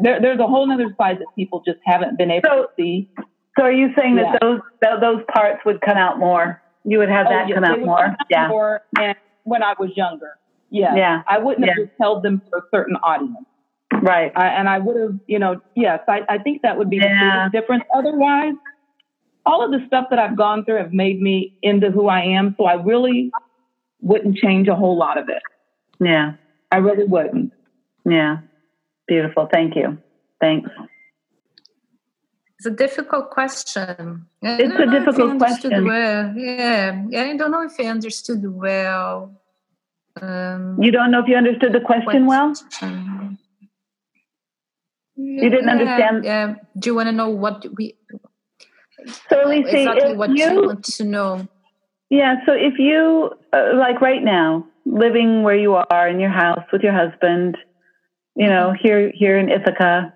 there, 0.01 0.19
there's 0.21 0.39
a 0.39 0.47
whole 0.47 0.69
other 0.71 0.93
side 0.97 1.17
that 1.19 1.27
people 1.35 1.61
just 1.65 1.79
haven't 1.85 2.17
been 2.17 2.31
able 2.31 2.49
So- 2.49 2.61
to 2.63 2.67
see. 2.77 3.09
So 3.57 3.63
are 3.63 3.71
you 3.71 3.89
saying 3.97 4.17
Yeah. 4.17 4.33
that 4.33 4.41
those 4.41 4.59
that 4.81 4.99
those 4.99 5.21
parts 5.33 5.61
would 5.65 5.79
come 5.79 5.95
out 5.97 6.19
more? 6.19 6.61
You 6.83 6.97
would 6.99 7.07
have 7.09 7.27
Oh, 7.27 7.29
that 7.29 7.47
yes, 7.47 7.55
come 7.55 7.63
out 7.63 7.79
more? 7.79 8.15
Yeah. 8.29 8.47
more, 8.49 8.81
and 8.99 9.15
when 9.45 9.63
I 9.63 9.75
was 9.79 9.91
younger, 9.95 10.37
yeah, 10.71 10.93
Yeah. 10.93 11.21
I 11.27 11.37
wouldn't 11.37 11.65
have 11.65 11.77
just 11.77 11.91
held 11.97 12.21
them 12.21 12.41
for 12.49 12.59
a 12.59 12.61
certain 12.69 12.97
audience. 12.97 13.45
Right. 14.01 14.31
I, 14.35 14.47
and 14.47 14.67
I 14.67 14.79
would 14.79 14.97
have, 14.99 15.19
you 15.27 15.39
know, 15.39 15.61
yes, 15.73 16.01
I, 16.09 16.21
I 16.27 16.37
think 16.39 16.63
that 16.63 16.77
would 16.77 16.89
be 16.89 16.99
the 16.99 17.05
Yeah. 17.05 17.47
biggest 17.47 17.53
difference. 17.53 17.83
Otherwise, 17.95 18.55
all 19.45 19.63
of 19.63 19.71
the 19.71 19.85
stuff 19.87 20.07
that 20.09 20.19
I've 20.19 20.35
gone 20.35 20.65
through 20.65 20.77
have 20.77 20.93
made 20.93 21.21
me 21.21 21.57
into 21.61 21.91
who 21.91 22.07
I 22.07 22.21
am. 22.21 22.55
So 22.57 22.65
I 22.65 22.73
really 22.73 23.31
wouldn't 24.01 24.37
change 24.37 24.67
a 24.67 24.75
whole 24.75 24.97
lot 24.97 25.17
of 25.17 25.29
it. 25.29 25.41
Yeah. 25.99 26.33
I 26.71 26.77
really 26.77 27.05
wouldn't. 27.05 27.53
Yeah. 28.05 28.39
Beautiful. 29.07 29.47
Thank 29.51 29.75
you. 29.75 29.97
Thanks. 30.41 30.69
It's 32.57 32.65
a 32.65 32.71
difficult 32.71 33.29
question. 33.31 34.25
I 34.43 34.57
It's 34.61 34.63
a 34.63 34.67
know 34.67 34.83
if 34.83 34.89
I 34.89 34.99
difficult 34.99 35.37
question. 35.37 35.85
Well. 35.85 36.33
Yeah, 36.35 37.03
yeah, 37.09 37.21
I 37.23 37.37
don't 37.37 37.51
know 37.51 37.63
if 37.63 37.73
I 37.79 37.83
understood 37.85 38.41
well. 38.51 39.31
Um, 40.21 40.81
You 40.81 40.91
don't 40.91 41.11
know 41.11 41.19
if 41.21 41.27
you 41.27 41.35
understood 41.35 41.73
the 41.73 41.81
question 41.81 42.25
well? 42.25 42.53
question. 42.55 43.37
You 45.17 45.49
didn't 45.49 45.69
understand- 45.69 46.23
Yeah. 46.25 46.55
Do 46.79 46.89
you 46.89 46.95
want 46.95 47.07
to 47.09 47.11
know 47.11 47.29
what 47.29 47.65
we 47.77 47.95
So, 49.29 49.47
Lisa, 49.47 49.79
exactly 49.79 50.15
what 50.15 50.29
you 50.31 50.45
you, 50.45 50.65
want 50.65 50.83
to 50.85 51.03
know? 51.03 51.47
yeah, 52.09 52.35
so 52.45 52.53
if 52.53 52.79
you, 52.79 53.31
uh, 53.53 53.75
like 53.75 54.01
right 54.01 54.23
now, 54.23 54.67
living 54.85 55.43
where 55.43 55.55
you 55.55 55.75
are 55.75 56.07
in 56.07 56.19
your 56.19 56.29
house 56.29 56.63
with 56.71 56.81
your 56.81 56.93
husband, 56.93 57.57
you 58.35 58.47
know, 58.47 58.73
here, 58.79 59.11
here 59.13 59.37
in 59.37 59.49
Ithaca, 59.49 60.13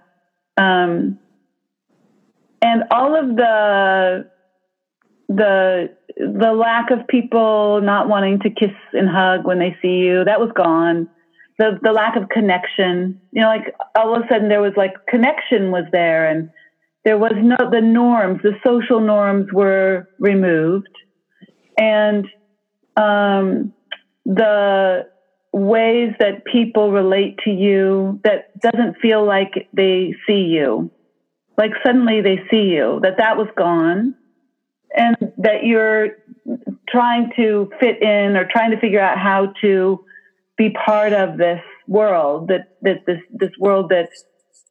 um, 0.57 1.19
and 2.61 2.83
all 2.91 3.15
of 3.17 3.35
the, 3.35 4.29
the, 5.29 5.95
the 6.17 6.53
lack 6.53 6.91
of 6.91 7.07
people 7.07 7.79
not 7.81 8.09
wanting 8.09 8.39
to 8.39 8.49
kiss 8.49 8.75
and 8.93 9.07
hug 9.07 9.45
when 9.45 9.59
they 9.59 9.77
see 9.81 9.99
you, 9.99 10.23
that 10.25 10.39
was 10.39 10.51
gone. 10.55 11.07
The, 11.57 11.79
the 11.81 11.91
lack 11.91 12.15
of 12.15 12.29
connection, 12.29 13.19
you 13.31 13.41
know, 13.41 13.47
like 13.47 13.75
all 13.95 14.15
of 14.15 14.23
a 14.23 14.27
sudden 14.27 14.49
there 14.49 14.61
was 14.61 14.73
like 14.77 14.93
connection 15.07 15.71
was 15.71 15.83
there 15.91 16.29
and 16.29 16.49
there 17.09 17.17
was 17.17 17.33
no 17.41 17.57
the 17.71 17.81
norms 17.81 18.39
the 18.43 18.53
social 18.63 18.99
norms 18.99 19.47
were 19.51 20.07
removed 20.19 20.95
and 21.75 22.27
um, 22.97 23.73
the 24.27 25.07
ways 25.51 26.13
that 26.19 26.45
people 26.45 26.91
relate 26.91 27.39
to 27.45 27.49
you 27.49 28.19
that 28.23 28.59
doesn't 28.59 28.97
feel 29.01 29.25
like 29.25 29.67
they 29.73 30.13
see 30.27 30.43
you. 30.43 30.91
Like 31.57 31.71
suddenly 31.83 32.21
they 32.21 32.43
see 32.51 32.67
you, 32.75 32.99
that 33.01 33.17
that 33.17 33.37
was 33.37 33.47
gone, 33.57 34.13
and 34.95 35.15
that 35.39 35.63
you're 35.63 36.09
trying 36.87 37.31
to 37.37 37.71
fit 37.79 38.03
in 38.03 38.37
or 38.37 38.47
trying 38.51 38.69
to 38.69 38.79
figure 38.79 39.01
out 39.01 39.17
how 39.17 39.53
to 39.61 40.05
be 40.57 40.69
part 40.85 41.13
of 41.13 41.39
this 41.39 41.61
world 41.87 42.49
that, 42.49 42.77
that 42.83 43.05
this 43.07 43.19
this 43.31 43.51
world 43.57 43.89
that 43.89 44.09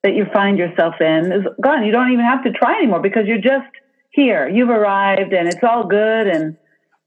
that 0.02 0.14
you 0.14 0.26
find 0.33 0.59
yourself 0.59 0.95
in 1.00 1.33
is 1.33 1.45
gone. 1.61 1.85
You 1.85 1.93
don't 1.93 2.12
even 2.12 2.25
have 2.25 2.45
to 2.45 2.52
try 2.52 2.76
anymore 2.78 3.00
because 3.00 3.26
you're 3.26 3.38
just 3.40 3.69
here. 4.11 4.49
You've 4.49 4.71
arrived 4.71 5.33
and 5.33 5.49
it's 5.49 5.62
all 5.62 5.85
good 5.87 6.26
and 6.26 6.57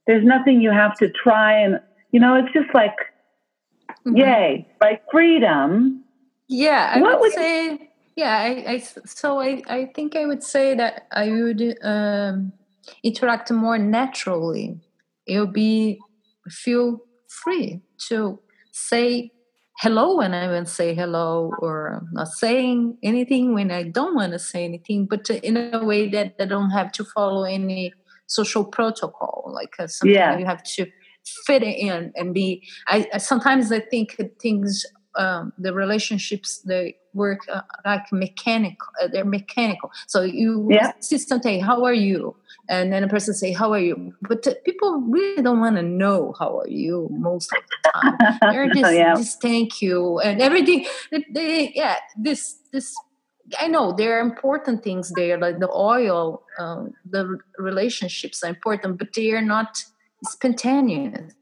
there's 0.07 0.25
nothing 0.25 0.61
you 0.61 0.71
have 0.71 0.95
to 0.95 1.09
try 1.09 1.59
and 1.59 1.79
you 2.11 2.19
know, 2.19 2.35
it's 2.35 2.51
just 2.53 2.73
like 2.73 2.95
mm-hmm. 4.05 4.17
yay, 4.17 4.67
like 4.81 5.01
freedom. 5.11 6.03
Yeah, 6.49 6.91
I 6.95 6.99
what 6.99 7.21
would, 7.21 7.27
would 7.27 7.33
say 7.33 7.91
yeah, 8.15 8.37
I, 8.37 8.71
I 8.73 8.77
so 8.77 9.39
I, 9.39 9.61
I 9.67 9.85
think 9.95 10.15
I 10.15 10.25
would 10.25 10.43
say 10.43 10.75
that 10.75 11.07
I 11.11 11.29
would 11.29 11.77
um, 11.81 12.51
interact 13.03 13.51
more 13.51 13.77
naturally. 13.77 14.79
It 15.25 15.39
would 15.39 15.53
be 15.53 15.99
feel 16.49 16.99
free 17.27 17.81
to 18.09 18.39
say 18.71 19.31
hello 19.81 20.17
when 20.17 20.31
I 20.31 20.47
want 20.47 20.67
to 20.67 20.73
say 20.73 20.93
hello, 20.93 21.51
or 21.59 22.03
not 22.11 22.27
saying 22.27 22.97
anything 23.01 23.55
when 23.55 23.71
I 23.71 23.81
don't 23.83 24.13
want 24.13 24.31
to 24.33 24.39
say 24.39 24.63
anything, 24.63 25.07
but 25.07 25.27
in 25.29 25.57
a 25.57 25.83
way 25.83 26.07
that 26.09 26.35
I 26.39 26.45
don't 26.45 26.69
have 26.69 26.91
to 26.93 27.03
follow 27.03 27.43
any 27.43 27.91
social 28.27 28.63
protocol. 28.63 29.51
Like 29.53 29.73
uh, 29.79 29.87
sometimes 29.87 30.15
yeah. 30.15 30.37
you 30.37 30.45
have 30.45 30.63
to 30.75 30.85
fit 31.47 31.63
in 31.63 32.13
and 32.15 32.33
be. 32.33 32.63
I, 32.87 33.07
I 33.13 33.17
sometimes 33.17 33.71
I 33.71 33.79
think 33.79 34.21
things, 34.39 34.85
um, 35.17 35.51
the 35.57 35.73
relationships 35.73 36.59
they 36.59 36.95
work 37.13 37.39
uh, 37.51 37.61
like 37.85 38.11
mechanical. 38.11 38.87
Uh, 39.01 39.07
they're 39.07 39.25
mechanical. 39.25 39.91
So 40.07 40.21
you 40.21 40.67
yeah. 40.69 40.93
say, 40.99 41.59
"How 41.59 41.83
are 41.85 41.93
you?" 41.93 42.35
and 42.69 42.91
then 42.91 43.03
a 43.03 43.07
person 43.07 43.33
say 43.33 43.51
how 43.51 43.71
are 43.71 43.79
you 43.79 44.13
but 44.21 44.47
people 44.63 45.01
really 45.07 45.41
don't 45.41 45.59
want 45.59 45.75
to 45.75 45.83
know 45.83 46.33
how 46.39 46.59
are 46.59 46.67
you 46.67 47.07
most 47.11 47.51
of 47.53 47.63
the 47.69 47.91
time 47.91 48.37
they're 48.53 48.73
just, 48.73 48.93
yeah. 48.93 49.15
just 49.15 49.41
thank 49.41 49.81
you 49.81 50.19
and 50.19 50.41
everything 50.41 50.85
they, 51.33 51.71
yeah 51.75 51.97
this 52.17 52.59
this 52.71 52.95
i 53.59 53.67
know 53.67 53.91
there 53.91 54.17
are 54.17 54.21
important 54.21 54.83
things 54.83 55.11
there 55.15 55.37
like 55.37 55.59
the 55.59 55.69
oil 55.69 56.43
um, 56.59 56.93
the 57.09 57.37
relationships 57.57 58.43
are 58.43 58.49
important 58.49 58.97
but 58.97 59.13
they 59.13 59.31
are 59.31 59.41
not 59.41 59.83
spontaneous 60.23 61.33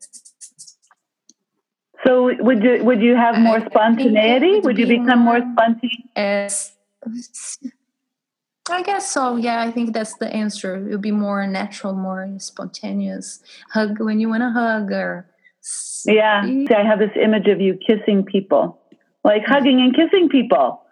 so 2.05 2.31
would 2.39 2.63
you 2.63 2.83
would 2.83 3.01
you 3.01 3.15
have 3.15 3.37
more 3.37 3.59
spontaneity 3.65 4.59
would 4.59 4.77
you 4.77 4.87
become 4.87 5.19
more 5.19 5.41
spontaneous 5.53 6.73
I 8.71 8.83
guess 8.83 9.11
so. 9.11 9.35
Yeah, 9.35 9.61
I 9.61 9.71
think 9.71 9.93
that's 9.93 10.15
the 10.15 10.31
answer. 10.33 10.75
It 10.75 10.91
would 10.91 11.01
be 11.01 11.11
more 11.11 11.45
natural, 11.47 11.93
more 11.93 12.29
spontaneous. 12.37 13.39
Hug 13.71 13.99
when 13.99 14.19
you 14.19 14.29
want 14.29 14.41
to 14.41 14.51
hug, 14.51 14.91
or 14.91 15.27
yeah. 16.05 16.43
See, 16.43 16.67
I 16.69 16.83
have 16.83 16.99
this 16.99 17.11
image 17.21 17.47
of 17.47 17.59
you 17.59 17.77
kissing 17.87 18.23
people, 18.23 18.79
like 19.23 19.43
hugging 19.45 19.81
and 19.81 19.95
kissing 19.95 20.29
people. 20.29 20.83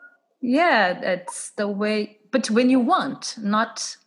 Yeah, 0.41 0.99
that's 0.99 1.51
the 1.51 1.67
way. 1.67 2.17
But 2.31 2.49
when 2.49 2.69
you 2.69 2.79
want, 2.79 3.35
not 3.37 3.97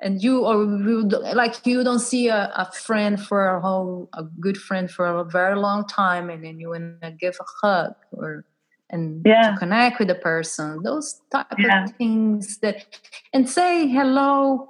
and 0.00 0.22
you 0.22 0.44
or 0.44 0.64
you, 0.64 1.02
like 1.34 1.66
you 1.66 1.84
don't 1.84 2.00
see 2.00 2.28
a, 2.28 2.52
a 2.56 2.70
friend 2.72 3.20
for 3.20 3.56
a 3.56 3.60
whole 3.60 4.08
a 4.14 4.24
good 4.40 4.56
friend 4.56 4.90
for 4.90 5.06
a 5.06 5.24
very 5.24 5.56
long 5.56 5.86
time, 5.86 6.30
and 6.30 6.44
then 6.44 6.58
you 6.58 6.70
want 6.70 7.00
to 7.02 7.10
give 7.12 7.36
a 7.40 7.66
hug 7.66 7.94
or 8.12 8.44
and 8.90 9.22
yeah. 9.24 9.50
to 9.52 9.56
connect 9.56 9.98
with 9.98 10.08
the 10.08 10.14
person 10.14 10.82
those 10.82 11.20
type 11.30 11.46
yeah. 11.58 11.84
of 11.84 11.92
things 11.92 12.58
that 12.58 12.84
and 13.32 13.48
say 13.48 13.86
hello 13.86 14.68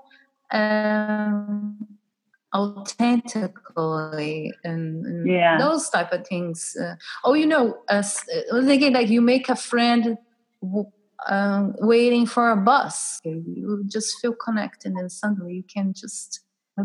um, 0.53 1.87
authentically 2.55 4.53
and, 4.65 5.07
and 5.07 5.31
yeah. 5.31 5.59
those 5.59 5.89
type 5.89 6.13
of 6.13 6.27
things 6.27 6.77
uh, 6.81 6.95
oh 7.25 7.35
you 7.35 7.47
know 7.47 7.79
uh, 7.89 8.03
thinking 8.65 8.93
like 8.93 9.09
you 9.09 9.21
make 9.21 9.49
a 9.49 9.57
friend 9.57 10.19
um, 11.29 11.75
waiting 11.79 12.27
for 12.27 12.51
a 12.51 12.57
bus. 12.57 13.21
You 13.25 13.85
just 13.87 14.21
feel 14.21 14.35
connected 14.35 14.93
and 14.93 15.11
suddenly 15.11 15.55
you 15.55 15.63
can 15.63 15.93
just 15.93 16.41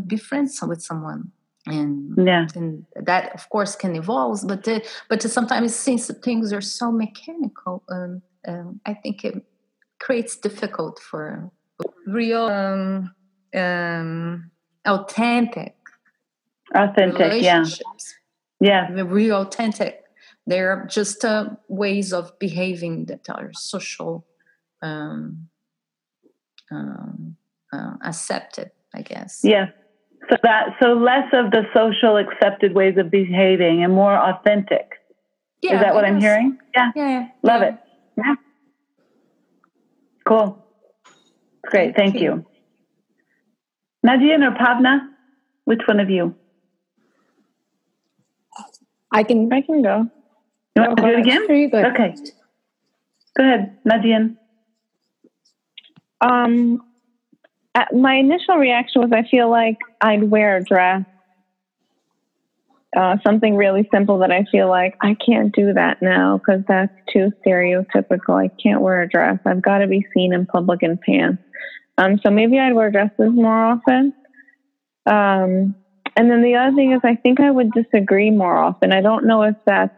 be 0.08 0.17
friends 0.17 0.60
with 0.62 0.82
someone. 0.82 1.32
And 1.67 2.15
yeah. 2.28 2.45
and 2.54 2.86
that 2.95 3.34
of 3.34 3.50
course 3.50 3.76
can 3.76 3.95
evolve 3.95 4.41
but 4.45 4.65
the, 4.65 4.88
but 5.10 5.24
sometimes 5.24 5.74
since 5.74 6.12
things 6.24 6.54
are 6.54 6.62
so 6.62 6.91
mechanical 6.91 7.82
um, 7.89 8.21
um, 8.48 8.80
i 8.86 8.93
think 8.93 9.26
it 9.26 9.43
creates 10.00 10.38
difficult 10.38 11.00
for 11.00 11.50
real 12.06 12.45
um, 12.45 13.15
um 13.56 14.52
authentic 14.86 15.76
authentic 16.76 17.41
yeah. 17.41 17.65
yeah. 18.60 18.91
The 18.91 19.06
real 19.06 19.41
authentic 19.41 20.05
they're 20.47 20.88
just 20.89 21.25
uh, 21.25 21.49
ways 21.67 22.13
of 22.13 22.38
behaving 22.39 23.05
that 23.05 23.29
are 23.29 23.51
social 23.53 24.25
um, 24.81 25.47
um, 26.71 27.36
uh, 27.73 27.93
accepted 28.03 28.71
i 28.93 29.01
guess 29.01 29.41
yeah 29.43 29.67
so 30.29 30.38
that 30.41 30.75
so 30.81 30.93
less 30.93 31.27
of 31.34 31.51
the 31.51 31.63
social 31.73 32.17
accepted 32.17 32.73
ways 32.73 32.97
of 32.97 33.12
behaving 33.12 33.84
and 33.84 33.93
more 33.93 34.17
authentic. 34.17 34.93
Yeah, 35.62 35.75
Is 35.75 35.81
that 35.81 35.93
what 35.93 36.05
I'm 36.05 36.19
hearing? 36.19 36.58
Yeah. 36.75 36.91
Yeah. 36.95 37.27
Love 37.43 37.62
yeah. 37.62 37.67
it. 37.67 37.75
Yeah. 38.17 38.36
Cool. 40.27 40.65
Great. 41.63 41.95
Thank, 41.95 42.13
Thank 42.13 42.15
you. 42.15 42.21
you. 42.21 42.45
Nagiene 44.05 44.43
or 44.43 44.55
Pavna? 44.55 45.10
Which 45.65 45.81
one 45.88 45.99
of 45.99 46.10
you? 46.10 46.36
I 49.12 49.23
can 49.23 49.51
I 49.53 49.62
can 49.62 49.81
go. 49.81 50.10
You 50.76 50.82
want 50.82 50.98
to 50.98 51.04
do 51.04 51.10
it 51.10 51.20
again? 51.20 51.48
Go 51.72 51.90
okay. 51.90 52.16
Go 53.38 53.44
ahead, 53.44 53.78
Nagiene. 53.86 54.38
Um, 56.22 56.82
my 57.94 58.16
initial 58.16 58.56
reaction 58.56 59.02
was 59.02 59.12
I 59.12 59.24
feel 59.30 59.50
like 59.50 59.78
I'd 60.02 60.24
wear 60.30 60.58
a 60.58 60.64
dress. 60.64 61.04
Uh, 62.96 63.18
something 63.26 63.58
really 63.58 63.88
simple 63.94 64.20
that 64.20 64.32
I 64.32 64.46
feel 64.50 64.70
like 64.70 64.96
I 65.02 65.16
can't 65.16 65.54
do 65.54 65.74
that 65.74 66.02
now 66.02 66.38
because 66.38 66.62
that's 66.66 66.94
too 67.12 67.32
stereotypical. 67.46 68.42
I 68.42 68.50
can't 68.62 68.80
wear 68.80 69.02
a 69.02 69.10
dress. 69.10 69.38
I've 69.46 69.62
got 69.62 69.80
to 69.80 69.88
be 69.88 70.06
seen 70.14 70.34
in 70.34 70.46
public 70.46 70.82
in 70.82 70.98
pants. 70.98 71.44
Um, 71.98 72.20
so 72.24 72.30
maybe 72.30 72.58
I'd 72.58 72.74
wear 72.74 72.92
dresses 72.92 73.34
more 73.34 73.66
often. 73.66 74.14
Um, 75.06 75.76
and 76.16 76.32
then 76.32 76.42
the 76.42 76.56
other 76.56 76.74
thing 76.74 76.94
is, 76.94 77.02
I 77.04 77.16
think 77.16 77.42
I 77.42 77.52
would 77.52 77.72
disagree 77.74 78.32
more 78.32 78.58
often. 78.58 78.94
I 78.94 79.02
don't 79.02 79.26
know 79.26 79.44
if 79.44 79.56
that's 79.66 79.94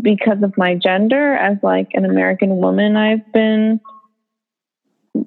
because 0.00 0.42
of 0.42 0.56
my 0.56 0.74
gender 0.74 1.34
as 1.34 1.58
like 1.62 1.88
an 1.94 2.04
American 2.04 2.56
woman. 2.56 2.96
I've 2.96 3.32
been 3.32 3.80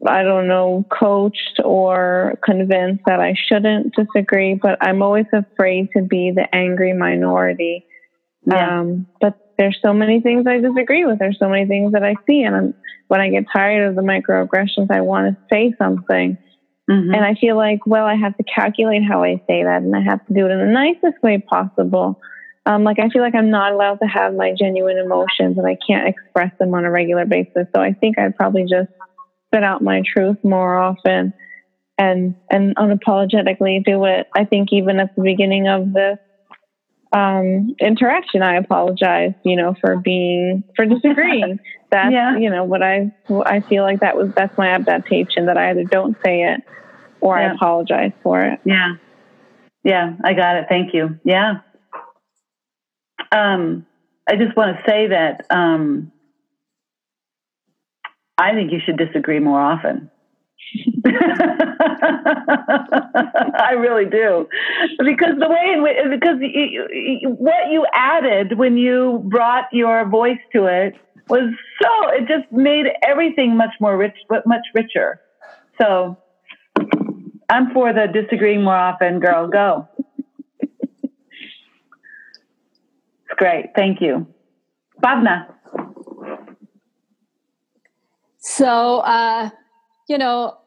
I 0.08 0.24
don't 0.24 0.48
know, 0.48 0.86
coached 0.90 1.60
or 1.64 2.36
convinced 2.44 3.04
that 3.06 3.20
I 3.20 3.36
shouldn't 3.36 3.96
disagree, 3.96 4.56
but 4.56 4.78
I'm 4.82 5.02
always 5.02 5.26
afraid 5.34 5.90
to 5.96 6.02
be 6.02 6.32
the 6.32 6.54
angry 6.56 6.94
minority. 6.94 7.86
Yeah. 8.46 8.80
Um, 8.80 9.08
but 9.20 9.54
there's 9.58 9.78
so 9.82 9.94
many 9.94 10.22
things 10.22 10.46
I 10.48 10.60
disagree 10.60 11.06
with. 11.06 11.20
There's 11.20 11.38
so 11.40 11.50
many 11.50 11.66
things 11.68 11.92
that 11.94 12.04
I 12.04 12.16
see, 12.28 12.42
and 12.44 12.56
I'm, 12.56 12.74
when 13.08 13.22
I 13.22 13.30
get 13.30 13.46
tired 13.52 13.90
of 13.90 13.96
the 13.96 14.02
microaggressions, 14.02 14.90
I 14.90 15.02
want 15.02 15.36
to 15.36 15.38
say 15.52 15.74
something. 15.78 16.38
Mm-hmm. 16.90 17.14
And 17.14 17.24
I 17.24 17.36
feel 17.36 17.56
like, 17.56 17.86
well, 17.86 18.06
I 18.06 18.16
have 18.16 18.36
to 18.38 18.44
calculate 18.44 19.04
how 19.08 19.24
I 19.24 19.36
say 19.48 19.64
that, 19.64 19.82
and 19.82 19.96
I 19.96 20.02
have 20.02 20.26
to 20.28 20.34
do 20.34 20.46
it 20.46 20.52
in 20.52 20.60
the 20.60 20.72
nicest 20.72 21.22
way 21.22 21.38
possible. 21.38 22.20
Um, 22.65 22.84
like 22.84 23.00
I 23.00 23.10
feel 23.10 23.21
like 23.21 23.36
I'm 23.36 23.50
not 23.50 23.74
allowed 23.74 24.00
to 24.02 24.08
have 24.08 24.36
my 24.36 24.54
genuine 24.58 24.97
emotions, 24.97 25.58
and 25.58 25.65
I 25.65 25.78
can't 25.88 26.08
express 26.08 26.52
them 26.60 26.74
on 26.76 26.86
a 26.86 26.91
regular 26.91 27.26
basis. 27.26 27.67
So 27.74 27.82
I 27.82 27.93
think 27.93 28.19
I'd 28.19 28.36
probably 28.36 28.63
just 28.63 28.89
spit 29.47 29.63
out 29.63 29.82
my 29.82 30.04
truth 30.13 30.38
more 30.43 30.78
often 30.78 31.34
and 31.97 32.36
and 32.50 32.76
unapologetically 32.76 33.84
do 33.84 34.06
it. 34.06 34.28
I 34.36 34.45
think 34.45 34.69
even 34.71 35.00
at 35.00 35.15
the 35.15 35.21
beginning 35.21 35.67
of 35.67 35.93
this 35.93 36.17
um, 37.13 37.76
interaction, 37.80 38.41
I 38.41 38.56
apologized, 38.56 39.36
you 39.43 39.56
know, 39.56 39.76
for 39.82 39.97
being 39.97 40.63
for 40.76 40.86
disagreeing. 40.86 41.60
that's 41.91 42.13
yeah. 42.13 42.38
you 42.38 42.50
know 42.50 42.63
what 42.63 42.82
I 42.82 43.12
I 43.45 43.60
feel 43.62 43.84
like 43.84 44.00
that 44.00 44.15
was 44.15 44.32
that's 44.36 44.58
my 44.58 44.69
adaptation 44.69 45.47
that 45.47 45.58
I 45.58 45.71
either 45.71 45.84
don't 45.84 46.15
say 46.24 46.43
it 46.43 46.62
or 47.19 47.38
yeah. 47.38 47.50
I 47.50 47.54
apologize 47.54 48.13
for 48.24 48.41
it. 48.41 48.60
Yeah, 48.63 48.93
yeah, 49.84 50.15
I 50.24 50.34
got 50.34 50.58
it. 50.58 50.65
Thank 50.69 50.93
you. 50.93 51.19
Yeah. 51.24 51.56
Um, 53.32 53.86
I 54.30 54.36
just 54.36 54.56
want 54.56 54.78
to 54.78 54.84
say 54.89 55.08
that 55.08 55.46
um, 55.50 56.12
I 58.38 58.54
think 58.54 58.72
you 58.72 58.80
should 58.86 58.98
disagree 58.98 59.39
more 59.39 59.60
often. 59.60 60.12
I 61.06 61.12
really 63.78 64.06
do, 64.06 64.48
because 65.00 65.38
the 65.39 65.50
way 65.50 65.74
in 65.74 65.82
which, 65.84 65.98
because 66.10 66.38
what 67.39 67.72
you 67.72 67.86
added 67.94 68.58
when 68.58 68.78
you 68.78 69.22
brought 69.26 69.65
your 69.74 70.08
voice 70.08 70.39
to 70.54 70.67
it 70.67 70.94
was 71.28 71.52
so 71.82 71.89
it 72.10 72.28
just 72.28 72.50
made 72.52 72.86
everything 73.04 73.58
much 73.58 73.74
more 73.80 73.98
rich, 73.98 74.15
but 74.30 74.46
much 74.46 74.62
richer. 74.74 75.20
So 75.82 76.17
I'm 77.50 77.72
for 77.74 77.91
the 77.94 78.08
disagreeing 78.08 78.63
more 78.63 78.78
often, 78.78 79.20
girl. 79.20 79.48
Go. 79.48 79.88
it's 80.60 80.70
great. 83.42 83.72
Thank 83.76 84.02
you, 84.02 84.28
Bhavna. 85.04 85.48
So, 88.38 89.00
uh, 89.00 89.50
you 90.08 90.20
know, 90.20 90.58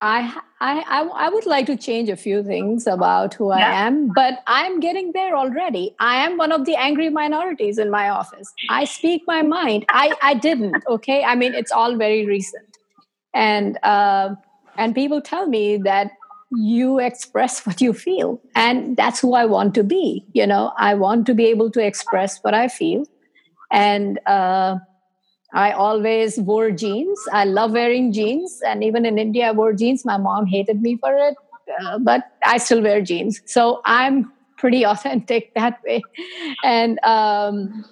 I, 0.00 0.34
I, 0.60 1.02
I 1.14 1.28
would 1.28 1.44
like 1.44 1.66
to 1.66 1.76
change 1.76 2.08
a 2.08 2.16
few 2.16 2.42
things 2.42 2.86
about 2.86 3.34
who 3.34 3.50
yeah. 3.50 3.68
I 3.68 3.86
am, 3.86 4.08
but 4.14 4.42
I'm 4.46 4.80
getting 4.80 5.12
there 5.12 5.36
already. 5.36 5.94
I 6.00 6.24
am 6.24 6.38
one 6.38 6.52
of 6.52 6.64
the 6.64 6.74
angry 6.74 7.10
minorities 7.10 7.76
in 7.76 7.90
my 7.90 8.08
office. 8.08 8.50
I 8.70 8.86
speak 8.86 9.22
my 9.26 9.42
mind. 9.42 9.84
I, 9.90 10.14
I 10.22 10.32
didn't, 10.32 10.82
okay? 10.88 11.22
I 11.22 11.34
mean, 11.34 11.54
it's 11.54 11.70
all 11.70 11.96
very 11.96 12.24
recent. 12.24 12.78
And, 13.34 13.78
uh, 13.82 14.36
and 14.78 14.94
people 14.94 15.20
tell 15.20 15.46
me 15.46 15.76
that 15.78 16.12
you 16.54 16.98
express 16.98 17.64
what 17.66 17.80
you 17.80 17.92
feel. 17.92 18.40
And 18.54 18.96
that's 18.96 19.20
who 19.20 19.34
I 19.34 19.46
want 19.46 19.74
to 19.74 19.84
be. 19.84 20.24
You 20.32 20.46
know, 20.46 20.72
I 20.76 20.94
want 20.94 21.26
to 21.26 21.34
be 21.34 21.46
able 21.46 21.70
to 21.70 21.84
express 21.84 22.38
what 22.40 22.54
I 22.54 22.68
feel. 22.68 23.04
And, 23.70 24.20
uh, 24.26 24.78
I 25.54 25.72
always 25.72 26.38
wore 26.38 26.70
jeans. 26.70 27.18
I 27.32 27.44
love 27.44 27.72
wearing 27.72 28.12
jeans. 28.12 28.60
And 28.66 28.82
even 28.82 29.04
in 29.04 29.18
India, 29.18 29.48
I 29.48 29.52
wore 29.52 29.74
jeans. 29.74 30.04
My 30.04 30.16
mom 30.16 30.46
hated 30.46 30.80
me 30.80 30.96
for 30.96 31.14
it, 31.14 31.34
uh, 31.82 31.98
but 31.98 32.22
I 32.44 32.56
still 32.56 32.82
wear 32.82 33.02
jeans. 33.02 33.42
So 33.44 33.82
I'm 33.84 34.32
pretty 34.56 34.84
authentic 34.86 35.52
that 35.56 35.80
way. 35.84 36.02
And, 36.64 36.98
um, 37.04 37.84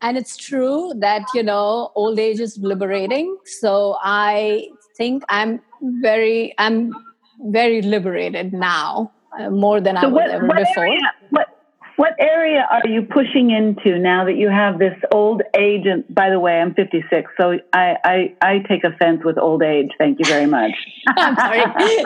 and 0.00 0.18
it's 0.18 0.36
true 0.36 0.92
that, 0.96 1.22
you 1.34 1.42
know, 1.42 1.92
old 1.94 2.18
age 2.18 2.40
is 2.40 2.58
liberating. 2.58 3.36
So 3.44 3.96
I 4.02 4.68
think 4.96 5.22
I'm 5.28 5.60
very, 5.80 6.52
I'm 6.58 6.92
very 7.40 7.82
liberated 7.82 8.52
now, 8.52 9.12
uh, 9.38 9.50
more 9.50 9.80
than 9.80 9.96
so 9.96 10.02
I 10.02 10.06
was 10.06 10.12
what, 10.14 10.30
ever 10.30 10.46
what 10.46 10.56
before. 10.58 10.86
Area, 10.86 11.12
what, 11.30 11.48
what 11.96 12.14
area 12.18 12.66
are 12.70 12.86
you 12.88 13.02
pushing 13.02 13.50
into 13.50 13.98
now 13.98 14.24
that 14.24 14.36
you 14.36 14.48
have 14.48 14.78
this 14.78 14.96
old 15.12 15.42
age? 15.56 15.86
And 15.86 16.04
by 16.12 16.28
the 16.28 16.40
way, 16.40 16.60
I'm 16.60 16.74
56, 16.74 17.30
so 17.38 17.58
I, 17.72 17.96
I, 18.04 18.34
I 18.40 18.58
take 18.68 18.82
offense 18.82 19.22
with 19.24 19.38
old 19.38 19.62
age. 19.62 19.90
Thank 19.96 20.18
you 20.18 20.24
very 20.24 20.46
much. 20.46 20.72
I'm 21.08 21.36
sorry. 21.36 21.62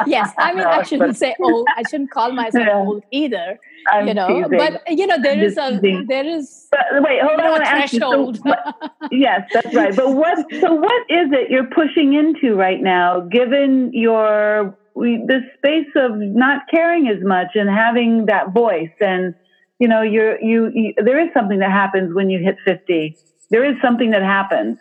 Yes, 0.06 0.32
I 0.36 0.52
mean, 0.52 0.64
no, 0.64 0.70
I 0.70 0.82
shouldn't 0.82 1.16
say 1.16 1.34
old. 1.40 1.66
I 1.74 1.82
shouldn't 1.88 2.10
call 2.10 2.32
myself 2.32 2.66
yeah. 2.66 2.76
old 2.76 3.02
either. 3.10 3.58
I'm 3.90 4.08
you 4.08 4.14
know, 4.14 4.28
teasing. 4.28 4.58
but 4.58 4.82
you 4.88 5.06
know, 5.06 5.16
there 5.22 5.42
is 5.42 5.56
a 5.56 5.80
there 6.06 6.26
is. 6.26 6.68
But 6.70 6.80
wait, 7.00 7.22
hold 7.22 7.40
on. 7.40 7.64
threshold. 7.64 8.36
So 8.36 8.42
what, 8.42 8.92
yes, 9.10 9.48
that's 9.52 9.74
right. 9.74 9.94
But 9.96 10.14
what? 10.14 10.38
So 10.60 10.74
what 10.74 11.02
is 11.08 11.32
it 11.32 11.50
you're 11.50 11.64
pushing 11.64 12.12
into 12.12 12.54
right 12.54 12.82
now? 12.82 13.20
Given 13.20 13.90
your 13.94 14.76
we, 14.98 15.24
the 15.26 15.40
space 15.56 15.88
of 15.96 16.12
not 16.16 16.62
caring 16.70 17.08
as 17.08 17.22
much 17.24 17.48
and 17.54 17.68
having 17.68 18.26
that 18.26 18.52
voice 18.52 18.96
and 19.00 19.34
you 19.78 19.86
know, 19.86 20.02
you're, 20.02 20.40
you, 20.40 20.70
you, 20.74 20.94
there 20.96 21.20
is 21.20 21.28
something 21.32 21.60
that 21.60 21.70
happens 21.70 22.14
when 22.14 22.30
you 22.30 22.38
hit 22.40 22.56
50. 22.64 23.16
There 23.50 23.64
is 23.64 23.76
something 23.80 24.10
that 24.10 24.22
happens. 24.22 24.78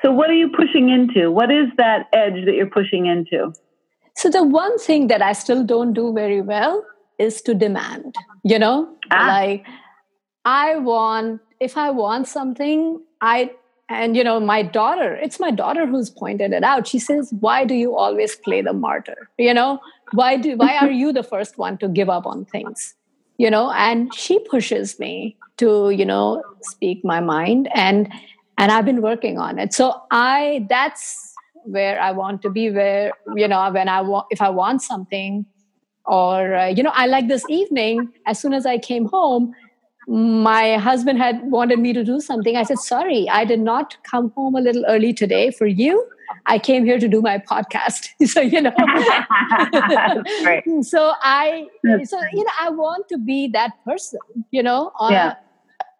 So 0.00 0.10
what 0.10 0.30
are 0.30 0.34
you 0.34 0.48
pushing 0.48 0.88
into? 0.88 1.30
What 1.30 1.50
is 1.50 1.66
that 1.76 2.08
edge 2.12 2.44
that 2.46 2.54
you're 2.54 2.70
pushing 2.70 3.06
into? 3.06 3.52
So 4.16 4.30
the 4.30 4.42
one 4.42 4.78
thing 4.78 5.06
that 5.08 5.22
I 5.22 5.32
still 5.32 5.64
don't 5.64 5.92
do 5.92 6.12
very 6.12 6.40
well 6.40 6.84
is 7.18 7.40
to 7.42 7.54
demand, 7.54 8.16
you 8.42 8.58
know, 8.58 8.94
ah. 9.10 9.26
like 9.28 9.66
I 10.44 10.76
want, 10.76 11.40
if 11.60 11.76
I 11.76 11.90
want 11.90 12.26
something, 12.26 13.00
I, 13.20 13.52
and 13.88 14.16
you 14.16 14.24
know, 14.24 14.40
my 14.40 14.62
daughter, 14.62 15.14
it's 15.16 15.38
my 15.38 15.50
daughter 15.50 15.86
who's 15.86 16.08
pointed 16.08 16.52
it 16.52 16.62
out. 16.62 16.86
She 16.86 16.98
says, 16.98 17.32
why 17.40 17.64
do 17.64 17.74
you 17.74 17.96
always 17.96 18.36
play 18.36 18.62
the 18.62 18.72
martyr? 18.72 19.28
You 19.38 19.52
know, 19.52 19.80
why 20.12 20.36
do, 20.36 20.56
why 20.56 20.76
are 20.80 20.90
you 20.90 21.12
the 21.12 21.22
first 21.22 21.58
one 21.58 21.78
to 21.78 21.88
give 21.88 22.08
up 22.08 22.26
on 22.26 22.44
things? 22.44 22.94
you 23.38 23.50
know 23.50 23.70
and 23.72 24.14
she 24.14 24.38
pushes 24.38 24.98
me 24.98 25.36
to 25.56 25.90
you 25.90 26.04
know 26.04 26.42
speak 26.60 27.04
my 27.04 27.20
mind 27.20 27.68
and 27.74 28.12
and 28.58 28.72
i've 28.72 28.84
been 28.84 29.02
working 29.02 29.38
on 29.38 29.58
it 29.58 29.72
so 29.72 29.94
i 30.10 30.66
that's 30.68 31.34
where 31.64 32.00
i 32.00 32.10
want 32.10 32.42
to 32.42 32.50
be 32.50 32.70
where 32.70 33.12
you 33.34 33.48
know 33.48 33.70
when 33.70 33.88
i 33.88 34.00
want 34.00 34.26
if 34.30 34.42
i 34.42 34.48
want 34.48 34.82
something 34.82 35.44
or 36.06 36.54
uh, 36.54 36.66
you 36.66 36.82
know 36.82 36.92
i 36.94 37.06
like 37.06 37.28
this 37.28 37.44
evening 37.48 38.08
as 38.26 38.38
soon 38.38 38.52
as 38.52 38.66
i 38.66 38.76
came 38.78 39.06
home 39.06 39.52
my 40.08 40.76
husband 40.76 41.18
had 41.18 41.40
wanted 41.50 41.78
me 41.78 41.92
to 41.92 42.02
do 42.02 42.20
something 42.20 42.56
i 42.56 42.62
said 42.62 42.78
sorry 42.78 43.28
i 43.30 43.44
did 43.44 43.60
not 43.60 43.96
come 44.02 44.32
home 44.36 44.54
a 44.54 44.60
little 44.60 44.84
early 44.86 45.12
today 45.12 45.50
for 45.50 45.66
you 45.66 46.04
I 46.46 46.58
came 46.58 46.84
here 46.84 46.98
to 46.98 47.08
do 47.08 47.20
my 47.20 47.38
podcast. 47.38 48.08
so, 48.26 48.40
you 48.40 48.60
know, 48.60 48.72
so 50.82 51.12
I, 51.20 51.66
so, 52.04 52.20
you 52.32 52.44
know, 52.44 52.50
I 52.60 52.70
want 52.70 53.08
to 53.08 53.18
be 53.18 53.48
that 53.48 53.72
person, 53.84 54.18
you 54.50 54.62
know, 54.62 54.92
on, 54.98 55.12
yeah. 55.12 55.34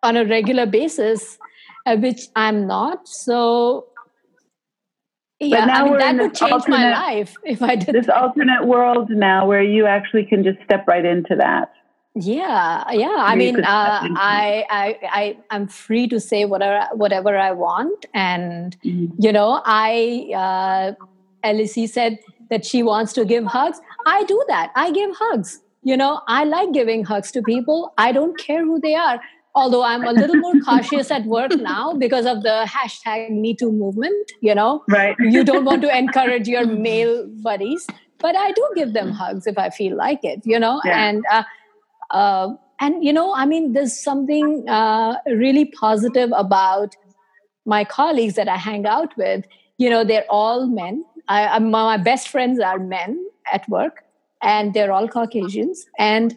a, 0.02 0.06
on 0.06 0.16
a 0.16 0.24
regular 0.24 0.66
basis, 0.66 1.38
uh, 1.86 1.96
which 1.96 2.28
I'm 2.34 2.66
not. 2.66 3.08
So, 3.08 3.86
yeah, 5.40 5.64
I 5.64 5.84
mean, 5.84 5.98
that 5.98 6.16
would 6.16 6.34
change 6.34 6.68
my 6.68 6.92
life 6.92 7.34
if 7.44 7.62
I 7.62 7.74
did 7.74 7.94
this 7.94 8.06
that. 8.06 8.16
alternate 8.16 8.64
world 8.64 9.10
now 9.10 9.46
where 9.46 9.62
you 9.62 9.86
actually 9.86 10.24
can 10.24 10.44
just 10.44 10.58
step 10.64 10.86
right 10.86 11.04
into 11.04 11.34
that 11.36 11.72
yeah 12.14 12.84
yeah 12.90 13.16
i 13.20 13.34
mean 13.34 13.58
uh, 13.64 14.06
I, 14.16 14.64
I 14.68 14.98
i 15.04 15.36
i'm 15.50 15.66
free 15.66 16.06
to 16.08 16.20
say 16.20 16.44
whatever 16.44 16.86
whatever 16.94 17.38
i 17.38 17.52
want 17.52 18.04
and 18.12 18.76
mm-hmm. 18.84 19.14
you 19.18 19.32
know 19.32 19.62
i 19.64 20.28
uh 20.34 20.92
lec 21.44 21.88
said 21.88 22.18
that 22.50 22.66
she 22.66 22.82
wants 22.82 23.14
to 23.14 23.24
give 23.24 23.44
hugs. 23.46 23.80
I 24.04 24.24
do 24.24 24.44
that. 24.48 24.72
I 24.76 24.90
give 24.92 25.10
hugs. 25.18 25.60
You 25.82 25.96
know 25.96 26.20
i 26.28 26.44
like 26.44 26.72
giving 26.72 27.04
hugs 27.04 27.32
to 27.32 27.42
people. 27.42 27.94
I 27.96 28.12
don't 28.12 28.38
care 28.38 28.64
who 28.64 28.78
they 28.78 28.94
are. 28.94 29.18
Although 29.54 29.82
i'm 29.82 30.04
a 30.04 30.12
little 30.12 30.36
more 30.36 30.60
cautious 30.66 31.10
at 31.10 31.24
work 31.24 31.56
now 31.56 31.94
because 31.94 32.26
of 32.26 32.42
the 32.42 32.66
hashtag 32.68 33.30
me 33.30 33.54
too 33.54 33.72
movement 33.72 34.32
you 34.42 34.54
know. 34.54 34.84
Right. 34.88 35.16
You 35.18 35.44
don't 35.44 35.64
want 35.64 35.82
to 35.82 35.96
encourage 35.96 36.46
your 36.46 36.66
male 36.66 37.26
buddies 37.42 37.86
but 38.18 38.36
i 38.36 38.52
do 38.52 38.68
give 38.76 38.92
them 38.92 39.10
hugs 39.10 39.46
if 39.52 39.58
i 39.58 39.68
feel 39.68 39.96
like 39.96 40.20
it 40.22 40.46
you 40.52 40.58
know 40.58 40.80
yeah. 40.84 41.06
and 41.06 41.24
uh, 41.30 41.42
uh, 42.12 42.54
and 42.80 43.04
you 43.04 43.12
know, 43.12 43.34
I 43.34 43.46
mean, 43.46 43.72
there's 43.72 43.96
something 43.96 44.68
uh, 44.68 45.16
really 45.26 45.64
positive 45.64 46.30
about 46.36 46.94
my 47.64 47.84
colleagues 47.84 48.34
that 48.34 48.48
I 48.48 48.56
hang 48.56 48.86
out 48.86 49.16
with. 49.16 49.44
You 49.78 49.88
know, 49.90 50.04
they're 50.04 50.26
all 50.28 50.66
men. 50.66 51.04
I, 51.28 51.58
my 51.58 51.96
best 51.96 52.28
friends 52.28 52.60
are 52.60 52.78
men 52.78 53.24
at 53.52 53.68
work, 53.68 54.04
and 54.42 54.74
they're 54.74 54.92
all 54.92 55.08
Caucasians, 55.08 55.86
and 55.98 56.36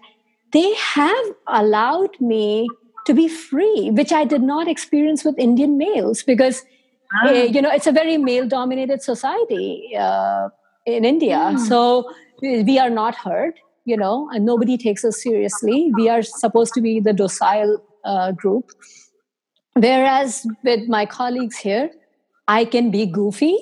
they 0.53 0.73
have 0.75 1.25
allowed 1.47 2.19
me 2.21 2.69
to 3.05 3.13
be 3.13 3.27
free, 3.27 3.91
which 3.91 4.11
I 4.11 4.23
did 4.23 4.41
not 4.41 4.67
experience 4.67 5.23
with 5.25 5.37
Indian 5.37 5.77
males 5.77 6.23
because. 6.23 6.63
Ah. 7.13 7.29
Uh, 7.29 7.31
you 7.55 7.61
know, 7.61 7.69
it's 7.69 7.85
a 7.85 7.91
very 7.91 8.17
male-dominated 8.17 9.01
society 9.01 9.91
uh, 9.97 10.49
in 10.87 11.05
India, 11.05 11.37
mm. 11.37 11.59
so 11.59 12.11
we 12.41 12.79
are 12.79 12.89
not 12.89 13.13
heard 13.13 13.53
you 13.85 13.95
know, 13.95 14.29
and 14.33 14.45
nobody 14.45 14.77
takes 14.77 15.05
us 15.05 15.21
seriously. 15.21 15.91
We 15.95 16.09
are 16.09 16.23
supposed 16.23 16.73
to 16.73 16.81
be 16.81 16.99
the 16.99 17.13
docile 17.13 17.81
uh, 18.03 18.31
group. 18.31 18.71
Whereas 19.73 20.45
with 20.63 20.87
my 20.87 21.05
colleagues 21.05 21.57
here, 21.57 21.91
I 22.47 22.65
can 22.65 22.91
be 22.91 23.05
goofy, 23.05 23.57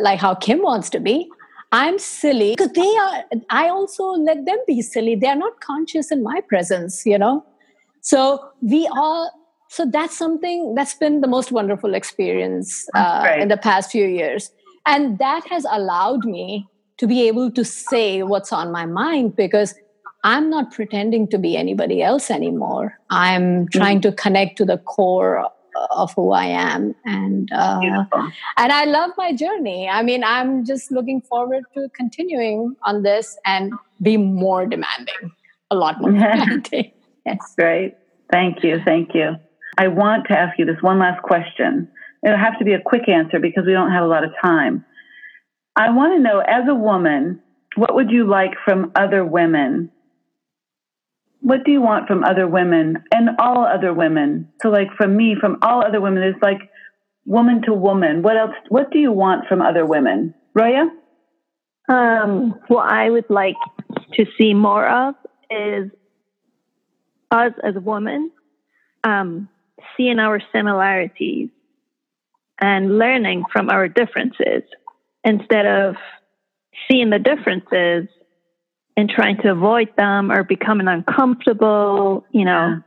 like 0.00 0.18
how 0.18 0.34
Kim 0.34 0.62
wants 0.62 0.90
to 0.90 1.00
be. 1.00 1.28
I'm 1.72 1.98
silly 1.98 2.50
because 2.50 2.72
they 2.72 2.96
are, 2.96 3.24
I 3.50 3.68
also 3.68 4.04
let 4.04 4.44
them 4.44 4.58
be 4.66 4.82
silly. 4.82 5.14
They 5.14 5.28
are 5.28 5.36
not 5.36 5.60
conscious 5.60 6.12
in 6.12 6.22
my 6.22 6.42
presence, 6.42 7.04
you 7.06 7.18
know? 7.18 7.44
So 8.02 8.50
we 8.60 8.86
all, 8.88 9.30
so 9.68 9.86
that's 9.86 10.16
something 10.16 10.74
that's 10.74 10.94
been 10.94 11.22
the 11.22 11.28
most 11.28 11.50
wonderful 11.50 11.94
experience 11.94 12.86
uh, 12.94 13.36
in 13.38 13.48
the 13.48 13.56
past 13.56 13.90
few 13.90 14.06
years. 14.06 14.50
And 14.84 15.18
that 15.18 15.46
has 15.48 15.64
allowed 15.70 16.24
me 16.24 16.66
to 17.02 17.08
be 17.08 17.26
able 17.26 17.50
to 17.50 17.64
say 17.64 18.22
what's 18.22 18.52
on 18.52 18.70
my 18.70 18.86
mind 18.86 19.34
because 19.34 19.74
I'm 20.22 20.48
not 20.48 20.70
pretending 20.72 21.26
to 21.30 21.38
be 21.38 21.56
anybody 21.56 22.00
else 22.00 22.30
anymore. 22.30 22.96
I'm 23.10 23.66
trying 23.70 24.00
mm-hmm. 24.00 24.10
to 24.10 24.22
connect 24.22 24.56
to 24.58 24.64
the 24.64 24.78
core 24.78 25.50
of 25.90 26.14
who 26.14 26.30
I 26.30 26.44
am, 26.44 26.94
and 27.04 27.50
uh, 27.52 27.80
and 28.56 28.72
I 28.72 28.84
love 28.84 29.10
my 29.18 29.32
journey. 29.32 29.88
I 29.88 30.04
mean, 30.04 30.22
I'm 30.22 30.64
just 30.64 30.92
looking 30.92 31.20
forward 31.22 31.64
to 31.74 31.88
continuing 31.92 32.76
on 32.84 33.02
this 33.02 33.36
and 33.44 33.72
be 34.00 34.16
more 34.16 34.64
demanding, 34.64 35.32
a 35.72 35.74
lot 35.74 36.00
more 36.00 36.12
demanding. 36.12 36.92
Yes, 37.26 37.54
great. 37.58 37.96
Thank 38.30 38.62
you, 38.62 38.78
thank 38.84 39.12
you. 39.12 39.34
I 39.76 39.88
want 39.88 40.28
to 40.28 40.38
ask 40.38 40.56
you 40.56 40.66
this 40.66 40.80
one 40.82 41.00
last 41.00 41.20
question. 41.22 41.88
It'll 42.24 42.38
have 42.38 42.60
to 42.60 42.64
be 42.64 42.74
a 42.74 42.80
quick 42.80 43.08
answer 43.08 43.40
because 43.40 43.64
we 43.66 43.72
don't 43.72 43.90
have 43.90 44.04
a 44.04 44.06
lot 44.06 44.22
of 44.22 44.30
time. 44.40 44.84
I 45.76 45.90
want 45.90 46.16
to 46.16 46.22
know, 46.22 46.40
as 46.40 46.68
a 46.68 46.74
woman, 46.74 47.40
what 47.76 47.94
would 47.94 48.10
you 48.10 48.28
like 48.28 48.52
from 48.64 48.92
other 48.94 49.24
women? 49.24 49.90
What 51.40 51.64
do 51.64 51.72
you 51.72 51.80
want 51.80 52.06
from 52.06 52.24
other 52.24 52.46
women 52.46 53.02
and 53.12 53.30
all 53.40 53.64
other 53.64 53.92
women? 53.92 54.50
So, 54.62 54.68
like 54.68 54.88
from 54.96 55.16
me, 55.16 55.36
from 55.40 55.58
all 55.62 55.84
other 55.84 56.00
women, 56.00 56.22
it's 56.22 56.42
like 56.42 56.70
woman 57.24 57.62
to 57.62 57.74
woman. 57.74 58.22
What 58.22 58.36
else? 58.36 58.54
What 58.68 58.90
do 58.90 58.98
you 58.98 59.12
want 59.12 59.48
from 59.48 59.62
other 59.62 59.84
women, 59.86 60.34
Roya? 60.54 60.88
Um, 61.88 62.54
what 62.68 62.92
I 62.92 63.10
would 63.10 63.28
like 63.28 63.56
to 64.14 64.26
see 64.38 64.54
more 64.54 64.86
of 64.86 65.14
is 65.50 65.90
us 67.30 67.52
as 67.64 67.74
women 67.82 68.30
um, 69.04 69.48
seeing 69.96 70.18
our 70.18 70.40
similarities 70.54 71.48
and 72.60 72.98
learning 72.98 73.42
from 73.52 73.70
our 73.70 73.88
differences 73.88 74.62
instead 75.24 75.66
of 75.66 75.96
seeing 76.90 77.10
the 77.10 77.18
differences 77.18 78.08
and 78.96 79.08
trying 79.08 79.38
to 79.38 79.50
avoid 79.50 79.88
them 79.96 80.30
or 80.30 80.44
becoming 80.44 80.88
uncomfortable, 80.88 82.24
you 82.30 82.44
know, 82.44 82.82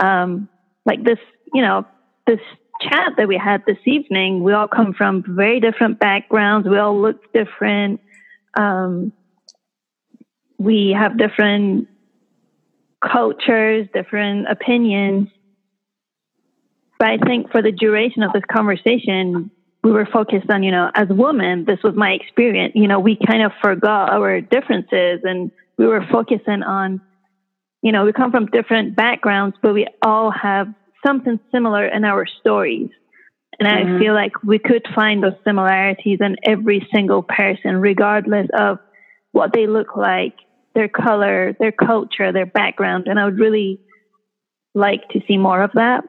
um, 0.00 0.48
like 0.84 1.04
this, 1.04 1.18
you 1.52 1.62
know, 1.62 1.86
this 2.26 2.40
chat 2.80 3.12
that 3.16 3.28
we 3.28 3.38
had 3.42 3.62
this 3.66 3.78
evening, 3.84 4.42
we 4.42 4.52
all 4.52 4.68
come 4.68 4.92
from 4.92 5.24
very 5.26 5.60
different 5.60 5.98
backgrounds. 5.98 6.68
We 6.68 6.78
all 6.78 7.00
look 7.00 7.32
different. 7.32 8.00
Um, 8.54 9.12
we 10.58 10.94
have 10.98 11.18
different 11.18 11.88
cultures, 13.00 13.86
different 13.92 14.46
opinions. 14.50 15.28
But 16.98 17.08
I 17.08 17.18
think 17.18 17.50
for 17.50 17.62
the 17.62 17.72
duration 17.72 18.22
of 18.22 18.32
this 18.32 18.42
conversation, 18.50 19.50
we 19.86 19.92
were 19.92 20.08
focused 20.12 20.50
on, 20.50 20.64
you 20.64 20.72
know, 20.72 20.90
as 20.96 21.06
women, 21.08 21.64
this 21.64 21.78
was 21.84 21.94
my 21.94 22.10
experience. 22.10 22.72
You 22.74 22.88
know, 22.88 22.98
we 22.98 23.16
kind 23.24 23.44
of 23.44 23.52
forgot 23.62 24.10
our 24.10 24.40
differences 24.40 25.20
and 25.22 25.52
we 25.78 25.86
were 25.86 26.04
focusing 26.10 26.64
on, 26.64 27.00
you 27.82 27.92
know, 27.92 28.04
we 28.04 28.12
come 28.12 28.32
from 28.32 28.46
different 28.46 28.96
backgrounds, 28.96 29.56
but 29.62 29.74
we 29.74 29.86
all 30.02 30.32
have 30.32 30.66
something 31.06 31.38
similar 31.52 31.86
in 31.86 32.02
our 32.02 32.26
stories. 32.40 32.90
And 33.60 33.68
mm-hmm. 33.68 33.94
I 33.94 33.98
feel 34.00 34.12
like 34.12 34.32
we 34.42 34.58
could 34.58 34.84
find 34.92 35.22
those 35.22 35.38
similarities 35.44 36.18
in 36.20 36.34
every 36.42 36.84
single 36.92 37.22
person, 37.22 37.76
regardless 37.76 38.48
of 38.58 38.78
what 39.30 39.52
they 39.52 39.68
look 39.68 39.96
like, 39.96 40.34
their 40.74 40.88
color, 40.88 41.56
their 41.60 41.70
culture, 41.70 42.32
their 42.32 42.44
background. 42.44 43.06
And 43.06 43.20
I 43.20 43.24
would 43.24 43.38
really 43.38 43.78
like 44.74 45.08
to 45.10 45.20
see 45.28 45.36
more 45.36 45.62
of 45.62 45.70
that. 45.74 46.02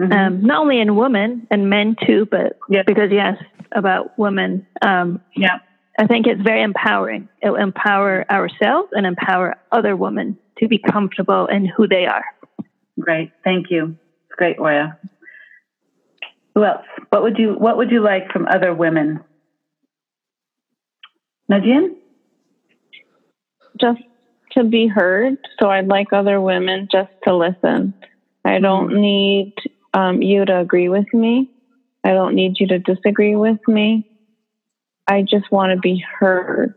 Mm-hmm. 0.00 0.12
Um, 0.12 0.42
not 0.42 0.62
only 0.62 0.80
in 0.80 0.96
women 0.96 1.46
and 1.50 1.68
men 1.68 1.94
too, 2.06 2.26
but 2.30 2.58
yep. 2.70 2.86
because 2.86 3.10
you 3.10 3.18
asked 3.18 3.44
about 3.72 4.18
women. 4.18 4.66
Um, 4.80 5.20
yeah. 5.36 5.58
I 5.98 6.06
think 6.06 6.26
it's 6.26 6.40
very 6.40 6.62
empowering. 6.62 7.28
It 7.42 7.50
will 7.50 7.56
empower 7.56 8.24
ourselves 8.30 8.88
and 8.92 9.06
empower 9.06 9.56
other 9.70 9.94
women 9.94 10.38
to 10.58 10.68
be 10.68 10.78
comfortable 10.78 11.46
in 11.46 11.66
who 11.66 11.86
they 11.86 12.06
are. 12.06 12.24
Great. 12.98 13.32
Thank 13.44 13.70
you. 13.70 13.96
It's 14.28 14.36
great, 14.36 14.58
Roya. 14.58 14.98
Who 16.54 16.64
else? 16.64 16.84
What 17.10 17.22
would 17.22 17.38
you 17.38 17.52
What 17.52 17.76
would 17.76 17.90
you 17.90 18.02
like 18.02 18.30
from 18.32 18.46
other 18.46 18.72
women? 18.72 19.20
Nagiene? 21.50 21.96
Just 23.78 24.00
to 24.52 24.64
be 24.64 24.86
heard. 24.86 25.36
So 25.60 25.68
I'd 25.68 25.88
like 25.88 26.12
other 26.12 26.40
women 26.40 26.88
just 26.90 27.10
to 27.24 27.36
listen. 27.36 27.94
I 28.44 28.58
don't 28.58 28.88
mm-hmm. 28.88 29.00
need 29.00 29.54
um, 29.94 30.22
you 30.22 30.44
to 30.44 30.58
agree 30.58 30.88
with 30.88 31.12
me. 31.12 31.50
I 32.04 32.12
don't 32.12 32.34
need 32.34 32.58
you 32.58 32.66
to 32.68 32.78
disagree 32.78 33.36
with 33.36 33.58
me. 33.68 34.06
I 35.06 35.22
just 35.22 35.50
want 35.50 35.72
to 35.72 35.78
be 35.78 36.02
heard 36.18 36.74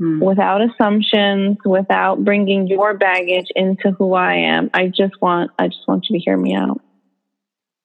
mm. 0.00 0.24
without 0.24 0.62
assumptions, 0.62 1.58
without 1.64 2.24
bringing 2.24 2.66
your 2.66 2.94
baggage 2.94 3.48
into 3.54 3.90
who 3.92 4.14
I 4.14 4.34
am. 4.34 4.70
I 4.72 4.88
just 4.88 5.20
want, 5.20 5.50
I 5.58 5.68
just 5.68 5.86
want 5.86 6.06
you 6.08 6.18
to 6.18 6.24
hear 6.24 6.36
me 6.36 6.54
out. 6.54 6.80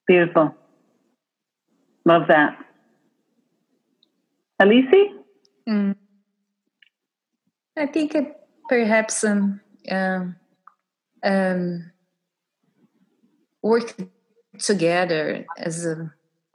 Beautiful. 0.08 0.55
Love 2.05 2.27
that. 2.27 2.58
Alice? 4.60 4.86
Mm. 5.67 5.95
I 7.77 7.86
think 7.88 8.15
it 8.15 8.39
perhaps 8.69 9.23
um, 9.23 9.60
um, 9.91 10.36
um, 11.23 11.91
work 13.62 13.95
together 14.59 15.45
as 15.57 15.85
a, 15.85 16.11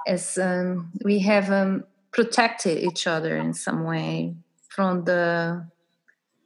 as 0.06 0.38
um, 0.38 0.90
we 1.04 1.18
have 1.20 1.50
um, 1.50 1.84
protected 2.12 2.78
each 2.78 3.06
other 3.06 3.36
in 3.36 3.54
some 3.54 3.84
way 3.84 4.34
from 4.68 5.04
the 5.04 5.66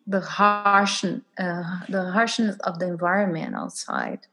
the 0.07 0.21
harsh 0.21 1.05
uh, 1.05 1.81
the 1.89 2.11
harshness 2.13 2.57
of 2.65 2.79
the 2.79 2.87
environment 2.87 3.55
outside. 3.55 4.27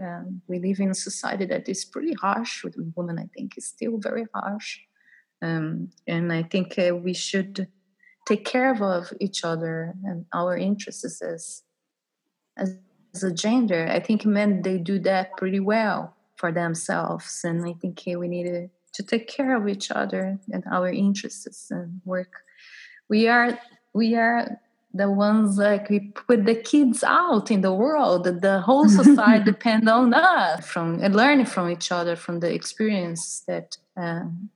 Um, 0.00 0.42
we 0.46 0.58
live 0.58 0.78
in 0.78 0.90
a 0.90 0.94
society 0.94 1.44
that 1.46 1.68
is 1.68 1.84
pretty 1.84 2.14
harsh 2.14 2.62
with 2.62 2.76
women. 2.94 3.18
I 3.18 3.28
think 3.34 3.56
is 3.56 3.66
still 3.66 3.98
very 3.98 4.26
harsh, 4.34 4.80
um, 5.42 5.90
and 6.06 6.32
I 6.32 6.42
think 6.42 6.78
uh, 6.78 6.94
we 6.94 7.14
should 7.14 7.68
take 8.26 8.44
care 8.44 8.74
of 8.82 9.12
each 9.20 9.44
other 9.44 9.94
and 10.04 10.26
our 10.34 10.54
interests 10.56 11.22
as, 11.22 11.62
as 12.58 13.22
a 13.22 13.32
gender. 13.32 13.88
I 13.90 14.00
think 14.00 14.26
men 14.26 14.60
they 14.60 14.76
do 14.76 14.98
that 15.00 15.36
pretty 15.38 15.60
well 15.60 16.14
for 16.38 16.52
themselves. 16.52 17.42
And 17.44 17.66
I 17.66 17.74
think 17.74 18.02
we 18.06 18.28
need 18.28 18.70
to 18.94 19.02
take 19.02 19.28
care 19.28 19.54
of 19.56 19.68
each 19.68 19.90
other 19.90 20.38
and 20.50 20.64
our 20.72 20.88
interests 20.88 21.70
and 21.70 22.00
work. 22.04 22.32
We 23.08 23.28
are 23.28 23.58
we 23.92 24.14
are 24.14 24.60
the 24.94 25.10
ones 25.10 25.58
like 25.58 25.90
we 25.90 26.00
put 26.00 26.46
the 26.46 26.54
kids 26.54 27.04
out 27.04 27.50
in 27.50 27.60
the 27.60 27.74
world. 27.74 28.24
The 28.24 28.60
whole 28.60 28.88
society 28.88 29.44
depend 29.52 29.88
on 29.88 30.14
us 30.14 30.64
from 30.64 31.00
and 31.02 31.14
learning 31.14 31.46
from 31.46 31.68
each 31.68 31.92
other 31.92 32.16
from 32.16 32.40
the 32.40 32.52
experience 32.52 33.40
that. 33.46 33.76
Um, 33.96 34.50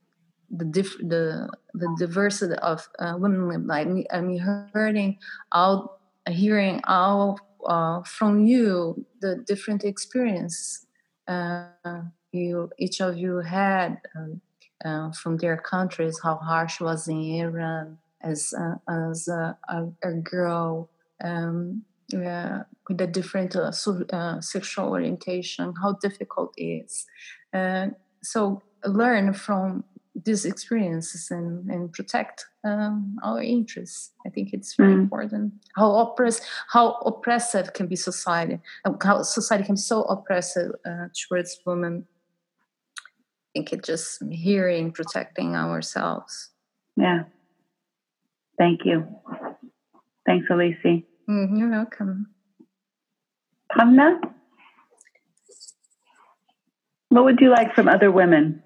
the 0.55 0.65
diff- 0.65 0.99
the 0.99 1.49
the 1.73 1.95
diversity 1.97 2.53
of 2.61 2.87
uh, 2.99 3.15
women 3.17 3.65
like 3.65 3.87
me. 3.87 4.05
I 4.11 4.21
mean, 4.21 4.39
hearing 4.71 5.17
all, 5.51 5.99
hearing 6.29 6.79
all 6.83 7.39
uh, 7.65 8.03
from 8.03 8.45
you 8.45 9.05
the 9.19 9.37
different 9.47 9.83
experience 9.83 10.85
uh, 10.85 10.92
you 12.31 12.69
each 12.77 12.99
of 13.01 13.17
you 13.17 13.37
had 13.37 14.01
um, 14.15 14.41
uh, 14.83 15.11
from 15.11 15.37
their 15.37 15.57
countries 15.57 16.19
how 16.23 16.35
harsh 16.35 16.81
was 16.81 17.07
in 17.07 17.21
Iran 17.21 17.97
as 18.21 18.53
uh, 18.57 18.75
as 18.89 19.27
a, 19.27 19.57
a, 20.03 20.13
girl 20.13 20.89
um, 21.23 21.83
with 22.11 23.01
a 23.01 23.07
different 23.07 23.55
uh, 23.55 23.71
so, 23.71 24.03
uh, 24.11 24.41
sexual 24.41 24.89
orientation 24.89 25.73
how 25.81 25.93
difficult 26.01 26.53
it 26.57 26.85
is. 26.85 27.05
So 28.23 28.61
learn 28.85 29.33
from 29.33 29.83
these 30.15 30.45
experiences 30.45 31.31
and, 31.31 31.69
and 31.69 31.91
protect 31.91 32.45
um, 32.63 33.17
our 33.23 33.41
interests. 33.41 34.11
I 34.25 34.29
think 34.29 34.53
it's 34.53 34.75
very 34.75 34.93
mm. 34.93 34.99
important. 34.99 35.53
How 35.75 35.95
oppress, 35.95 36.41
how 36.69 36.93
oppressive 37.05 37.73
can 37.73 37.87
be 37.87 37.95
society? 37.95 38.59
Uh, 38.85 38.93
how 39.03 39.23
society 39.23 39.63
can 39.63 39.75
be 39.75 39.81
so 39.81 40.03
oppressive 40.03 40.71
uh, 40.85 41.07
towards 41.27 41.59
women. 41.65 42.05
I 42.99 43.59
think 43.59 43.73
it 43.73 43.83
just 43.83 44.23
hearing, 44.31 44.91
protecting 44.91 45.55
ourselves. 45.55 46.49
Yeah. 46.95 47.23
Thank 48.57 48.81
you. 48.85 49.07
Thanks, 50.25 50.45
Alice. 50.49 50.75
Mm, 51.29 51.57
you're 51.57 51.69
welcome. 51.69 52.27
Pavna, 53.71 54.19
what 57.09 57.23
would 57.23 57.39
you 57.41 57.49
like 57.49 57.73
from 57.73 57.87
other 57.87 58.11
women? 58.11 58.61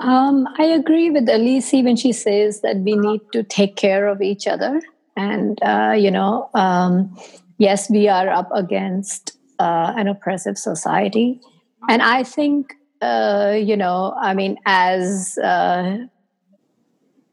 Um, 0.00 0.46
I 0.58 0.64
agree 0.64 1.10
with 1.10 1.28
Alice 1.28 1.72
when 1.72 1.96
she 1.96 2.12
says 2.12 2.60
that 2.60 2.76
we 2.78 2.94
need 2.94 3.20
to 3.32 3.42
take 3.42 3.76
care 3.76 4.06
of 4.06 4.22
each 4.22 4.46
other. 4.46 4.80
And, 5.16 5.58
uh, 5.62 5.94
you 5.98 6.10
know, 6.10 6.48
um, 6.54 7.16
yes, 7.58 7.90
we 7.90 8.08
are 8.08 8.28
up 8.28 8.48
against 8.54 9.36
uh, 9.58 9.92
an 9.96 10.06
oppressive 10.06 10.56
society. 10.56 11.40
And 11.88 12.02
I 12.02 12.22
think, 12.22 12.74
uh, 13.02 13.56
you 13.58 13.76
know, 13.76 14.14
I 14.20 14.34
mean, 14.34 14.58
as 14.66 15.36
uh, 15.38 15.98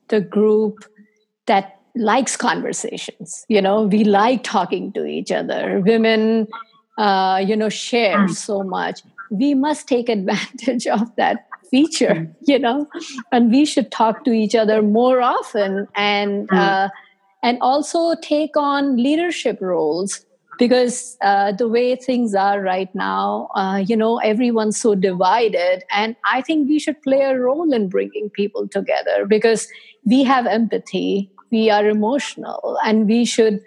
the 0.07 0.21
group 0.21 0.85
that 1.45 1.79
likes 1.95 2.35
conversations, 2.35 3.45
you 3.47 3.61
know, 3.61 3.83
we 3.83 4.03
like 4.03 4.43
talking 4.43 4.91
to 4.93 5.05
each 5.05 5.31
other. 5.31 5.81
Women, 5.85 6.47
uh, 6.97 7.43
you 7.45 7.55
know, 7.55 7.69
share 7.69 8.17
mm. 8.17 8.31
so 8.31 8.63
much. 8.63 9.01
We 9.29 9.53
must 9.53 9.87
take 9.87 10.09
advantage 10.09 10.87
of 10.87 11.15
that 11.17 11.47
feature 11.75 12.15
mm. 12.15 12.35
you 12.51 12.59
know 12.59 12.87
and 13.31 13.51
we 13.51 13.65
should 13.65 13.91
talk 13.91 14.23
to 14.27 14.31
each 14.43 14.55
other 14.55 14.81
more 14.81 15.21
often 15.21 15.87
and 15.95 16.47
mm. 16.49 16.57
uh, 16.57 16.89
and 17.43 17.59
also 17.61 18.05
take 18.21 18.57
on 18.57 18.95
leadership 19.07 19.59
roles 19.61 20.25
because 20.57 21.17
uh, 21.21 21.51
the 21.51 21.67
way 21.67 21.95
things 21.95 22.33
are 22.33 22.61
right 22.61 22.93
now 22.95 23.49
uh, 23.55 23.77
you 23.91 23.97
know 24.03 24.17
everyone's 24.31 24.81
so 24.85 24.95
divided 24.95 25.83
and 25.91 26.15
i 26.33 26.41
think 26.41 26.69
we 26.69 26.79
should 26.79 27.01
play 27.01 27.21
a 27.21 27.37
role 27.37 27.73
in 27.79 27.89
bringing 27.89 28.29
people 28.29 28.67
together 28.67 29.25
because 29.25 29.67
we 30.05 30.23
have 30.23 30.45
empathy 30.45 31.29
we 31.51 31.69
are 31.69 31.87
emotional 31.87 32.77
and 32.85 33.07
we 33.07 33.23
should 33.25 33.61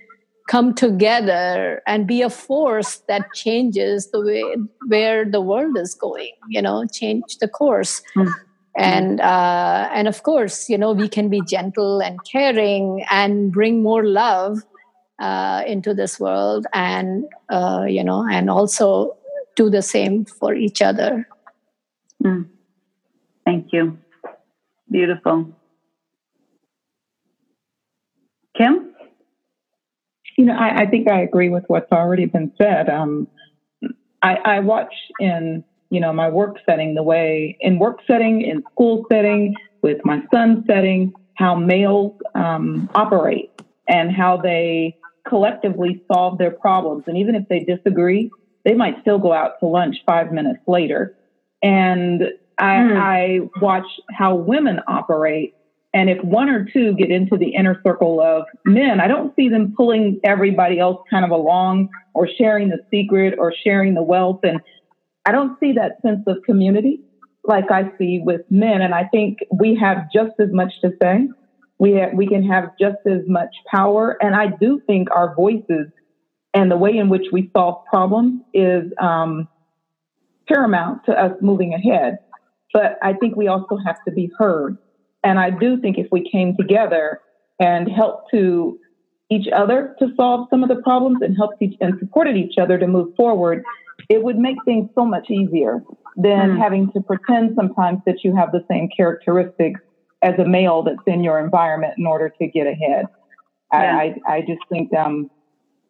come 0.49 0.75
together 0.75 1.83
and 1.87 2.07
be 2.07 2.23
a 2.23 2.31
force 2.31 2.97
that 3.07 3.23
changes 3.35 4.11
the 4.11 4.21
way 4.21 4.43
where 4.89 5.25
the 5.25 5.41
world 5.41 5.77
is 5.79 5.95
going 5.95 6.33
you 6.49 6.61
know 6.61 6.85
change 6.87 7.39
the 7.39 7.49
course. 7.49 8.03
Mm-hmm. 8.17 8.33
and 8.77 9.21
uh, 9.21 9.89
and 9.93 10.09
of 10.09 10.23
course 10.23 10.69
you 10.71 10.79
know 10.79 10.93
we 10.93 11.09
can 11.09 11.29
be 11.29 11.41
gentle 11.43 12.01
and 12.01 12.19
caring 12.25 13.05
and 13.11 13.53
bring 13.53 13.83
more 13.83 14.05
love 14.05 14.63
uh, 15.19 15.63
into 15.67 15.95
this 15.95 16.19
world 16.19 16.67
and 16.73 17.25
uh, 17.51 17.85
you 17.89 18.03
know 18.03 18.27
and 18.27 18.51
also 18.51 19.17
do 19.57 19.69
the 19.69 19.83
same 19.83 20.25
for 20.25 20.55
each 20.55 20.81
other. 20.81 21.29
Mm. 22.25 22.49
thank 23.45 23.73
you. 23.73 23.99
Beautiful. 24.91 25.53
Kim 28.57 28.88
you 30.39 30.45
know, 30.45 30.55
I, 30.55 30.83
I, 30.83 30.87
think 30.87 31.09
I 31.11 31.21
agree 31.21 31.49
with 31.49 31.65
what's 31.67 31.91
already 31.91 32.25
been 32.25 32.53
said. 32.57 32.89
Um, 32.89 33.27
I, 34.23 34.37
I, 34.37 34.61
watch 34.61 34.95
in, 35.19 35.65
you 35.91 36.01
know, 36.01 36.13
my 36.13 36.29
work 36.29 36.59
setting 36.65 36.95
the 36.95 37.03
way 37.03 37.59
in 37.61 37.81
work 37.81 37.99
setting, 38.07 38.43
in 38.43 38.63
school 38.73 39.05
setting, 39.11 39.57
with 39.83 39.99
my 40.05 40.23
son's 40.33 40.65
setting, 40.67 41.13
how 41.35 41.57
males 41.57 42.13
um, 42.37 42.89
operate 42.95 43.51
and 43.89 44.15
how 44.15 44.37
they 44.37 44.97
collectively 45.27 46.03
solve 46.13 46.39
their 46.39 46.53
problems. 46.53 47.05
And 47.09 47.19
even 47.19 47.35
if 47.35 47.49
they 47.49 47.61
disagree, 47.61 48.31
they 48.65 48.75
might 48.75 49.01
still 49.01 49.19
go 49.19 49.33
out 49.33 49.59
to 49.61 49.67
lunch 49.67 49.97
five 50.07 50.33
minutes 50.33 50.61
later. 50.69 51.17
And 51.63 52.23
I, 52.59 52.75
mm. 52.75 52.97
I 52.97 53.61
watch 53.61 53.87
how 54.11 54.37
women 54.37 54.81
operate 54.87 55.55
and 55.95 56.11
if 56.11 56.23
one 56.23 56.51
or 56.51 56.67
two 56.71 56.95
get 56.95 57.11
into 57.11 57.37
the 57.37 57.55
inner 57.55 57.81
circle 57.83 58.21
of 58.21 58.45
men, 58.65 59.01
I 59.01 59.09
don't 59.09 59.35
see 59.37 59.49
them 59.49 59.75
pulling 59.77 60.21
everybody 60.23 60.79
else 60.79 61.01
kind 61.11 61.25
of 61.25 61.31
along 61.31 61.89
or 62.15 62.29
sharing 62.29 62.69
the 62.69 62.79
secret 62.91 63.35
or 63.39 63.55
sharing 63.65 63.95
the 63.95 64.03
wealth. 64.03 64.41
And 64.43 64.61
I 65.25 65.33
don't 65.33 65.59
see 65.61 65.73
that 65.73 66.01
sense 66.03 66.23
of 66.27 66.43
community 66.45 67.01
like 67.45 67.71
I 67.71 67.91
see 67.97 68.21
with 68.23 68.43
men. 68.51 68.83
And 68.83 68.95
I 68.95 69.05
think 69.05 69.39
we 69.51 69.75
have 69.77 70.11
just 70.13 70.33
as 70.39 70.49
much 70.53 70.73
to 70.83 70.93
say. 71.01 71.29
We, 71.79 71.93
have, 71.93 72.13
we 72.13 72.27
can 72.27 72.47
have 72.47 72.71
just 72.79 72.99
as 73.07 73.23
much 73.27 73.55
power. 73.71 74.19
And 74.21 74.35
I 74.35 74.49
do 74.49 74.83
think 74.87 75.09
our 75.11 75.35
voices 75.35 75.87
and 76.53 76.71
the 76.71 76.77
way 76.77 76.97
in 76.97 77.09
which 77.09 77.27
we 77.33 77.51
solve 77.57 77.85
problems 77.87 78.43
is 78.53 78.93
um, 79.01 79.49
paramount 80.49 81.05
to 81.07 81.13
us 81.13 81.33
moving 81.41 81.73
ahead. 81.73 82.19
But 82.73 82.99
I 83.03 83.15
think 83.15 83.37
we 83.37 83.49
also 83.49 83.79
have 83.87 83.97
to 84.07 84.13
be 84.13 84.31
heard. 84.39 84.77
And 85.29 85.39
I 85.39 85.51
do 85.51 85.79
think 85.79 85.99
if 85.99 86.07
we 86.11 86.27
came 86.31 86.57
together 86.57 87.21
and 87.61 87.87
helped 87.87 88.31
to 88.31 88.79
each 89.31 89.47
other 89.55 89.95
to 89.99 90.09
solve 90.17 90.49
some 90.49 90.63
of 90.63 90.71
the 90.71 90.81
problems 90.83 91.19
and 91.21 91.37
helped 91.37 91.61
each 91.61 91.77
and 91.83 91.99
supported 91.99 92.35
each 92.35 92.57
other 92.57 92.79
to 92.79 92.87
move 92.87 93.15
forward, 93.15 93.63
it 94.09 94.23
would 94.23 94.39
make 94.39 94.57
things 94.65 94.89
so 94.95 95.05
much 95.05 95.29
easier 95.29 95.83
than 96.17 96.53
mm. 96.53 96.59
having 96.59 96.91
to 96.93 97.01
pretend 97.03 97.55
sometimes 97.55 97.99
that 98.07 98.25
you 98.25 98.35
have 98.35 98.53
the 98.53 98.65
same 98.71 98.89
characteristics 98.97 99.81
as 100.23 100.33
a 100.39 100.47
male 100.47 100.83
that's 100.83 100.97
in 101.07 101.23
your 101.23 101.39
environment 101.39 101.93
in 101.99 102.07
order 102.07 102.33
to 102.41 102.47
get 102.47 102.67
ahead. 102.67 103.05
Yeah. 103.71 103.99
I, 103.99 104.15
I, 104.27 104.37
I, 104.37 104.41
just 104.41 104.63
think 104.71 104.95
um, 104.95 105.31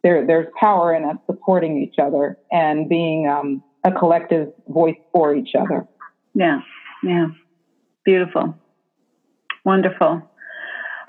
there, 0.03 0.27
there's 0.27 0.49
power 0.59 0.93
in 0.93 1.05
us 1.05 1.17
supporting 1.27 1.81
each 1.81 1.95
other 2.01 2.37
and 2.51 2.89
being 2.89 3.29
um, 3.29 3.63
a 3.85 3.93
collective 3.93 4.49
voice 4.67 4.97
for 5.13 5.33
each 5.33 5.55
other. 5.55 5.87
Yeah, 6.35 6.61
yeah, 7.05 7.29
beautiful. 8.05 8.59
Wonderful. 9.69 10.23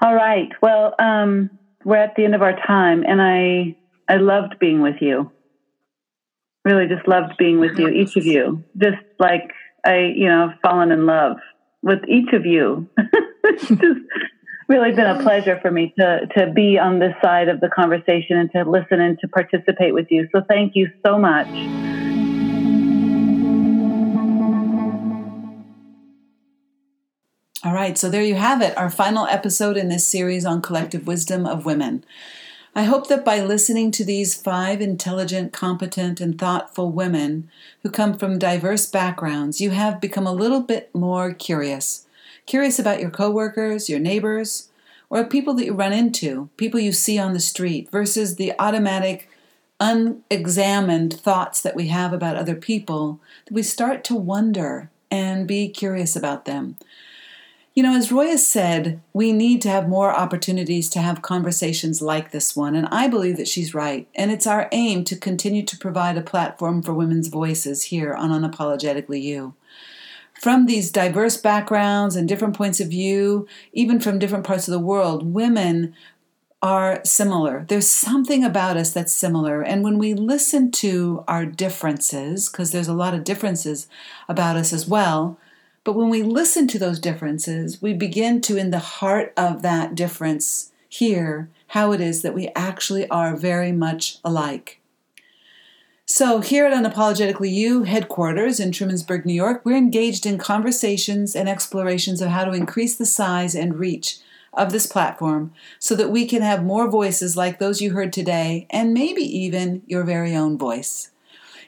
All 0.02 0.14
right. 0.14 0.50
Well, 0.62 0.94
um, 1.00 1.50
we're 1.86 1.96
at 1.96 2.16
the 2.18 2.26
end 2.26 2.36
of 2.36 2.42
our 2.42 2.58
time, 2.68 3.06
and 3.08 3.22
I 3.22 3.74
I 4.14 4.18
loved 4.18 4.60
being 4.60 4.82
with 4.82 4.98
you. 5.00 5.32
Really, 6.66 6.86
just 6.88 7.08
loved 7.08 7.38
being 7.38 7.62
with 7.62 7.80
you, 7.80 7.88
each 7.88 8.18
of 8.18 8.26
you. 8.26 8.66
Just 8.76 8.98
like 9.18 9.54
I, 9.86 10.12
you 10.14 10.28
know, 10.28 10.52
fallen 10.62 10.92
in 10.92 11.06
love 11.06 11.38
with 11.84 12.00
each 12.10 12.34
of 12.34 12.46
you. 12.46 12.90
it's 13.46 13.68
just 13.70 14.02
really 14.68 14.92
been 14.92 15.08
a 15.08 15.24
pleasure 15.24 15.58
for 15.62 15.72
me 15.72 15.94
to 15.98 16.28
to 16.38 16.52
be 16.52 16.78
on 16.78 17.00
this 17.00 17.14
side 17.24 17.48
of 17.48 17.62
the 17.62 17.70
conversation 17.70 18.36
and 18.36 18.52
to 18.52 18.70
listen 18.70 19.00
and 19.00 19.18
to 19.20 19.28
participate 19.30 19.94
with 19.94 20.08
you. 20.10 20.28
So 20.36 20.42
thank 20.50 20.74
you 20.76 20.90
so 21.06 21.18
much. 21.18 21.48
All 27.62 27.74
right, 27.74 27.98
so 27.98 28.10
there 28.10 28.24
you 28.24 28.36
have 28.36 28.62
it, 28.62 28.78
our 28.78 28.90
final 28.90 29.26
episode 29.26 29.76
in 29.76 29.90
this 29.90 30.08
series 30.08 30.46
on 30.46 30.62
collective 30.62 31.06
wisdom 31.06 31.46
of 31.46 31.66
women. 31.66 32.06
I 32.74 32.84
hope 32.84 33.10
that 33.10 33.26
by 33.26 33.42
listening 33.42 33.92
to 33.92 34.06
these 34.06 34.42
five 34.42 34.80
intelligent, 34.80 35.52
competent, 35.52 36.22
and 36.22 36.40
thoughtful 36.40 36.90
women 36.90 37.50
who 37.84 37.90
come 37.90 38.18
from 38.18 38.40
diverse 38.40 38.86
backgrounds, 38.86 39.60
you 39.60 39.72
have 39.72 40.00
become 40.00 40.26
a 40.26 40.32
little 40.32 40.62
bit 40.62 40.96
more 40.96 41.34
curious. 41.34 42.08
Curious 42.46 42.80
about 42.80 43.02
your 43.02 43.10
coworkers, 43.10 43.90
your 43.90 44.00
neighbors, 44.00 44.70
or 45.10 45.26
people 45.26 45.54
that 45.56 45.66
you 45.66 45.74
run 45.74 45.92
into, 45.92 46.48
people 46.56 46.80
you 46.80 46.94
see 46.94 47.20
on 47.20 47.34
the 47.34 47.42
street, 47.42 47.92
versus 47.92 48.38
the 48.38 48.54
automatic, 48.58 49.30
unexamined 49.82 51.14
thoughts 51.14 51.60
that 51.62 51.76
we 51.76 51.90
have 51.90 52.14
about 52.14 52.38
other 52.38 52.56
people, 52.56 53.20
that 53.48 53.54
we 53.54 53.64
start 53.64 54.06
to 54.06 54.16
wonder 54.16 54.90
and 55.12 55.46
be 55.46 55.68
curious 55.68 56.16
about 56.16 56.46
them. 56.46 56.78
You 57.80 57.84
know, 57.84 57.96
as 57.96 58.12
Roya 58.12 58.32
has 58.32 58.46
said, 58.46 59.00
we 59.14 59.32
need 59.32 59.62
to 59.62 59.70
have 59.70 59.88
more 59.88 60.14
opportunities 60.14 60.90
to 60.90 61.00
have 61.00 61.22
conversations 61.22 62.02
like 62.02 62.32
this 62.32 62.54
one, 62.54 62.76
and 62.76 62.86
I 62.92 63.08
believe 63.08 63.38
that 63.38 63.48
she's 63.48 63.74
right. 63.74 64.06
And 64.16 64.32
it's 64.32 64.46
our 64.46 64.68
aim 64.74 65.06
to 65.06 65.16
continue 65.16 65.64
to 65.64 65.78
provide 65.78 66.18
a 66.18 66.22
platform 66.22 66.84
for 66.84 66.94
women's 66.94 67.30
voices 67.30 67.84
here 67.84 68.14
on 68.14 68.32
Unapologetically 68.32 69.22
You. 69.22 69.54
From 70.42 70.66
these 70.66 70.92
diverse 70.92 71.38
backgrounds 71.38 72.18
and 72.18 72.28
different 72.28 72.58
points 72.58 72.82
of 72.82 72.90
view, 72.90 73.48
even 73.72 74.02
from 74.02 74.20
different 74.20 74.44
parts 74.46 74.68
of 74.68 74.74
the 74.74 74.80
world, 74.80 75.34
women 75.34 75.96
are 76.62 77.00
similar. 77.06 77.64
There's 77.70 77.88
something 77.88 78.44
about 78.44 78.76
us 78.76 78.92
that's 78.92 79.14
similar. 79.14 79.62
And 79.62 79.86
when 79.86 79.98
we 79.98 80.14
listen 80.14 80.70
to 80.72 81.24
our 81.30 81.46
differences, 81.46 82.50
because 82.50 82.74
there's 82.74 82.90
a 82.90 82.94
lot 82.94 83.14
of 83.14 83.24
differences 83.24 83.88
about 84.28 84.58
us 84.58 84.74
as 84.74 84.86
well, 84.86 85.40
but 85.84 85.94
when 85.94 86.10
we 86.10 86.24
listen 86.24 86.68
to 86.68 86.80
those 86.80 87.00
differences, 87.00 87.82
we 87.82 87.94
begin 87.94 88.42
to, 88.42 88.58
in 88.58 88.72
the 88.72 88.80
heart 88.80 89.34
of 89.38 89.62
that 89.62 89.96
difference, 89.96 90.72
hear 90.88 91.50
how 91.68 91.92
it 91.92 92.02
is 92.02 92.22
that 92.22 92.34
we 92.34 92.50
actually 92.56 93.08
are 93.10 93.36
very 93.36 93.72
much 93.72 94.18
alike. 94.24 94.80
So, 96.06 96.40
here 96.42 96.66
at 96.66 96.74
Unapologetically 96.74 97.52
You 97.52 97.84
headquarters 97.84 98.60
in 98.60 98.72
Trumansburg, 98.72 99.26
New 99.26 99.34
York, 99.34 99.62
we're 99.64 99.78
engaged 99.78 100.26
in 100.26 100.40
conversations 100.40 101.36
and 101.36 101.48
explorations 101.48 102.20
of 102.20 102.30
how 102.30 102.46
to 102.46 102.52
increase 102.52 102.96
the 102.96 103.06
size 103.06 103.54
and 103.54 103.78
reach 103.78 104.18
of 104.52 104.72
this 104.72 104.88
platform 104.88 105.54
so 105.78 105.96
that 105.96 106.10
we 106.10 106.26
can 106.26 106.42
have 106.42 106.64
more 106.64 106.90
voices 106.90 107.38
like 107.38 107.60
those 107.60 107.80
you 107.82 107.92
heard 107.92 108.12
today 108.12 108.66
and 108.72 108.94
maybe 108.94 109.22
even 109.22 109.84
your 109.86 110.04
very 110.04 110.36
own 110.36 110.58
voice. 110.58 111.12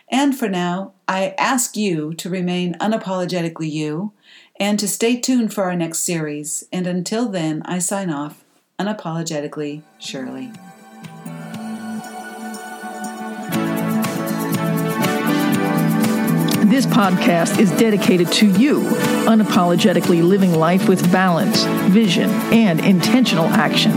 And 0.09 0.39
for 0.39 0.49
now, 0.49 0.93
I 1.09 1.35
ask 1.39 1.77
you 1.77 2.15
to 2.15 2.31
remain 2.31 2.75
unapologetically 2.75 3.69
you 3.71 4.13
and 4.59 4.79
to 4.79 4.87
stay 4.87 5.19
tuned 5.19 5.55
for 5.55 5.65
our 5.65 5.75
next 5.75 6.01
series. 6.01 6.65
And 6.73 6.87
until 6.87 7.29
then, 7.29 7.63
I 7.65 7.79
sign 7.79 8.11
off 8.11 8.40
unapologetically 8.81 9.83
Shirley. 9.99 10.51
This 16.71 16.87
podcast 16.87 17.59
is 17.59 17.71
dedicated 17.73 18.33
to 18.33 18.47
you, 18.47 18.81
unapologetically 19.27 20.23
living 20.23 20.55
life 20.55 20.89
with 20.89 21.13
balance, 21.13 21.65
vision, 21.93 22.31
and 22.53 22.81
intentional 22.81 23.45
action. 23.47 23.93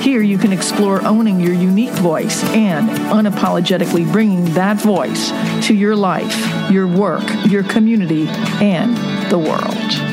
Here 0.00 0.22
you 0.22 0.38
can 0.38 0.52
explore 0.52 1.04
owning 1.04 1.40
your 1.40 1.54
unique 1.54 1.94
voice 1.94 2.44
and 2.50 2.88
unapologetically 3.10 4.10
bringing 4.12 4.44
that 4.54 4.76
voice 4.80 5.30
to 5.66 5.74
your 5.74 5.96
life, 5.96 6.70
your 6.70 6.86
work, 6.86 7.24
your 7.46 7.64
community, 7.64 8.28
and 8.28 8.96
the 9.30 9.38
world. 9.38 10.11